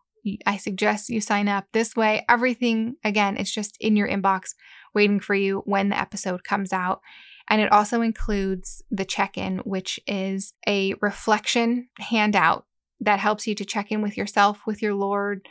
I 0.46 0.58
suggest 0.58 1.10
you 1.10 1.20
sign 1.20 1.48
up. 1.48 1.66
This 1.74 1.96
way, 1.96 2.26
everything, 2.30 2.96
again, 3.04 3.38
it's 3.38 3.54
just 3.54 3.76
in 3.80 3.96
your 3.96 4.08
inbox 4.08 4.54
waiting 4.94 5.20
for 5.20 5.36
you 5.36 5.64
when 5.66 5.90
the 5.90 6.00
episode 6.00 6.44
comes 6.44 6.72
out. 6.72 7.02
And 7.50 7.62
it 7.62 7.72
also 7.72 8.02
includes 8.02 8.82
the 8.90 9.06
check 9.06 9.38
in, 9.38 9.58
which 9.60 10.00
is 10.08 10.54
a 10.68 10.94
reflection 11.02 11.90
handout 12.00 12.66
that 13.02 13.20
helps 13.20 13.48
you 13.48 13.56
to 13.56 13.66
check 13.66 13.92
in 13.92 14.02
with 14.02 14.16
yourself, 14.16 14.62
with 14.66 14.82
your 14.82 14.94
Lord, 14.94 15.48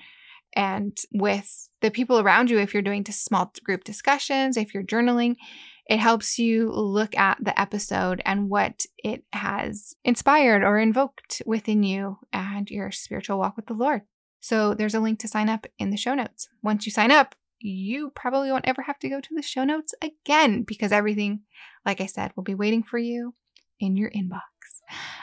and 0.55 0.97
with 1.13 1.69
the 1.81 1.91
people 1.91 2.19
around 2.19 2.51
you 2.51 2.59
if 2.59 2.73
you're 2.73 2.83
doing 2.83 3.05
small 3.11 3.53
group 3.65 3.85
discussions, 3.85 4.57
if 4.57 4.73
you're 4.73 4.83
journaling. 4.83 5.37
It 5.87 5.99
helps 5.99 6.39
you 6.39 6.71
look 6.71 7.17
at 7.17 7.39
the 7.41 7.59
episode 7.61 8.23
and 8.25 8.49
what 8.49 8.87
it 8.99 9.25
has 9.33 9.95
inspired 10.05 10.63
or 10.63 10.79
invoked 10.79 11.43
within 11.45 11.83
you 11.83 12.19
and 12.33 12.71
your 12.71 12.91
spiritual 12.93 13.39
walk 13.39 13.57
with 13.57 13.67
the 13.67 13.75
Lord. 13.75 14.03
So 14.41 14.75
there's 14.75 14.95
a 14.95 15.01
link 15.01 15.19
to 15.21 15.29
sign 15.29 15.49
up 15.49 15.67
in 15.79 15.91
the 15.91 15.97
show 15.97 16.15
notes. 16.15 16.49
Once 16.63 16.87
you 16.87 16.93
sign 16.93 17.11
up, 17.11 17.35
you 17.59 18.11
probably 18.15 18.51
won't 18.51 18.67
ever 18.67 18.83
have 18.83 18.99
to 19.01 19.09
go 19.09 19.21
to 19.21 19.35
the 19.35 19.43
show 19.43 19.65
notes 19.65 19.95
again 20.03 20.63
because 20.63 20.93
everything, 20.93 21.43
like 21.87 22.01
I 22.01 22.07
said, 22.07 22.33
will 22.35 22.43
be 22.43 22.55
waiting 22.55 22.83
for 22.83 22.99
you 22.99 23.35
in 23.79 23.97
your 23.97 24.11
inbox. 24.11 24.41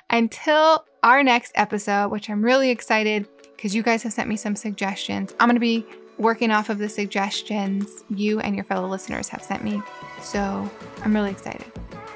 Until 0.09 0.85
our 1.03 1.23
next 1.23 1.51
episode, 1.55 2.09
which 2.09 2.29
I'm 2.29 2.43
really 2.43 2.69
excited 2.69 3.27
because 3.55 3.75
you 3.75 3.83
guys 3.83 4.03
have 4.03 4.13
sent 4.13 4.29
me 4.29 4.37
some 4.37 4.55
suggestions. 4.55 5.33
I'm 5.39 5.47
going 5.47 5.55
to 5.55 5.59
be 5.59 5.85
working 6.19 6.51
off 6.51 6.69
of 6.69 6.77
the 6.77 6.89
suggestions 6.89 8.03
you 8.09 8.41
and 8.41 8.53
your 8.53 8.65
fellow 8.65 8.87
listeners 8.87 9.29
have 9.29 9.41
sent 9.41 9.63
me. 9.63 9.81
So 10.21 10.69
I'm 11.01 11.15
really 11.15 11.31
excited. 11.31 11.65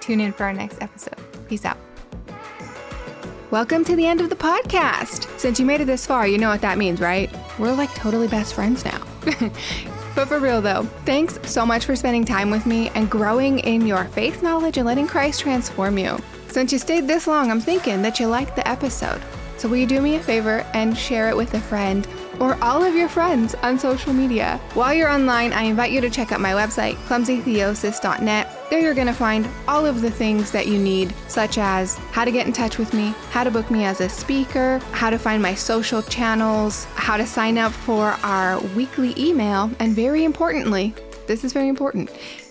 Tune 0.02 0.20
in 0.20 0.34
for 0.34 0.44
our 0.44 0.54
next 0.54 0.82
episode. 0.82 1.16
Peace 1.48 1.64
out. 1.64 1.78
Welcome 3.50 3.86
to 3.86 3.96
the 3.96 4.06
end 4.06 4.20
of 4.20 4.30
the 4.30 4.36
podcast. 4.36 5.30
Since 5.40 5.58
you 5.58 5.66
made 5.66 5.80
it 5.80 5.86
this 5.86 6.06
far, 6.06 6.28
you 6.28 6.38
know 6.38 6.50
what 6.50 6.60
that 6.62 6.78
means, 6.78 7.00
right? 7.00 7.34
We're 7.58 7.74
like 7.74 7.94
totally 7.96 8.28
best 8.28 8.56
friends 8.56 8.84
now. 8.84 9.02
but 10.16 10.28
for 10.28 10.40
real 10.40 10.62
though, 10.62 10.84
thanks 11.06 11.40
so 11.50 11.66
much 11.66 11.86
for 11.86 11.96
spending 11.96 12.26
time 12.26 12.52
with 12.52 12.66
me 12.66 12.90
and 12.96 13.10
growing 13.10 13.60
in 13.60 13.88
your 13.88 14.04
faith 14.06 14.44
knowledge 14.44 14.78
and 14.78 14.86
letting 14.86 15.08
Christ 15.08 15.40
transform 15.42 15.98
you. 15.98 16.18
Since 16.50 16.74
you 16.74 16.80
stayed 16.80 17.08
this 17.08 17.26
long, 17.26 17.50
I'm 17.50 17.62
thinking 17.62 18.02
that 18.02 18.20
you 18.20 18.28
liked 18.28 18.58
the 18.58 18.68
episode. 18.68 19.22
So 19.58 19.70
will 19.70 19.78
you 19.78 19.88
do 19.88 20.02
me 20.02 20.16
a 20.16 20.20
favor 20.20 20.66
and 20.74 20.98
share 20.98 21.30
it 21.30 21.38
with 21.38 21.54
a 21.54 21.62
friend 21.62 22.06
or 22.40 22.58
all 22.64 22.84
of 22.84 22.96
your 22.96 23.10
friends 23.10 23.56
on 23.56 23.78
social 23.78 24.14
media? 24.14 24.60
While 24.74 24.94
you're 24.94 25.10
online, 25.10 25.54
I 25.54 25.64
invite 25.64 25.92
you 25.92 26.02
to 26.02 26.10
check 26.10 26.32
out 26.32 26.42
my 26.42 26.52
website, 26.52 26.96
clumsytheosis.net. 27.08 28.70
There 28.70 28.80
you're 28.80 28.94
going 28.94 29.08
to 29.08 29.14
find 29.14 29.48
all 29.68 29.86
of 29.86 30.02
the 30.02 30.12
things 30.12 30.52
that 30.52 30.68
you 30.68 30.80
need, 30.80 31.14
such 31.28 31.58
as 31.58 31.98
how 32.12 32.26
to 32.26 32.32
get 32.32 32.48
in 32.48 32.54
touch 32.54 32.78
with 32.78 32.94
me, 32.94 33.14
how 33.30 33.44
to 33.44 33.52
book 33.52 33.70
me 33.70 33.86
as 33.86 34.02
a 34.02 34.10
speaker, 34.10 34.80
how 34.92 35.10
to 35.10 35.18
find 35.18 35.42
my 35.42 35.54
social 35.54 36.02
channels, 36.02 36.86
how 36.96 37.18
to 37.18 37.26
sign 37.26 37.58
up 37.58 37.72
for 37.72 38.18
our 38.24 38.60
weekly 38.76 39.14
email, 39.18 39.70
and 39.80 39.96
very 39.96 40.24
importantly, 40.24 40.94
this 41.28 41.44
is 41.44 41.54
very 41.54 41.68
important, 41.68 42.10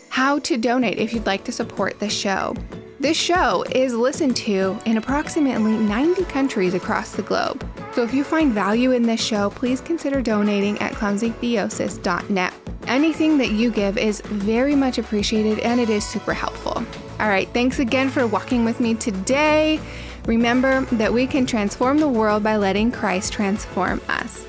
how 0.09 0.39
to 0.41 0.57
donate 0.57 0.99
if 0.99 1.13
you'd 1.13 1.27
like 1.27 1.45
to 1.45 1.53
support 1.53 1.99
the 1.99 2.09
show. 2.09 2.55
This 3.03 3.17
show 3.17 3.65
is 3.73 3.95
listened 3.95 4.37
to 4.37 4.79
in 4.85 4.97
approximately 4.97 5.73
90 5.73 6.23
countries 6.27 6.73
across 6.73 7.11
the 7.11 7.23
globe. 7.23 7.69
So 7.95 8.05
if 8.05 8.15
you 8.15 8.23
find 8.23 8.53
value 8.53 8.93
in 8.93 9.03
this 9.03 9.21
show, 9.21 9.51
please 9.51 9.81
consider 9.81 10.23
donating 10.23 10.79
at 10.79 10.93
clumsytheosis.net. 10.93 12.55
Anything 12.87 13.39
that 13.39 13.51
you 13.51 13.73
give 13.73 13.99
is 13.99 14.21
very 14.21 14.77
much 14.77 14.99
appreciated 14.99 15.59
and 15.59 15.81
it 15.81 15.91
is 15.91 16.07
super 16.07 16.33
helpful. 16.33 16.77
All 17.19 17.29
right, 17.29 17.49
thanks 17.49 17.81
again 17.81 18.09
for 18.09 18.25
walking 18.29 18.65
with 18.65 18.79
me 18.79 18.95
today. 18.95 19.81
Remember 20.27 20.83
that 20.93 21.13
we 21.13 21.27
can 21.27 21.45
transform 21.45 21.99
the 21.99 22.07
world 22.07 22.45
by 22.45 22.57
letting 22.57 22.93
Christ 22.93 23.33
transform 23.33 24.01
us. 24.09 24.47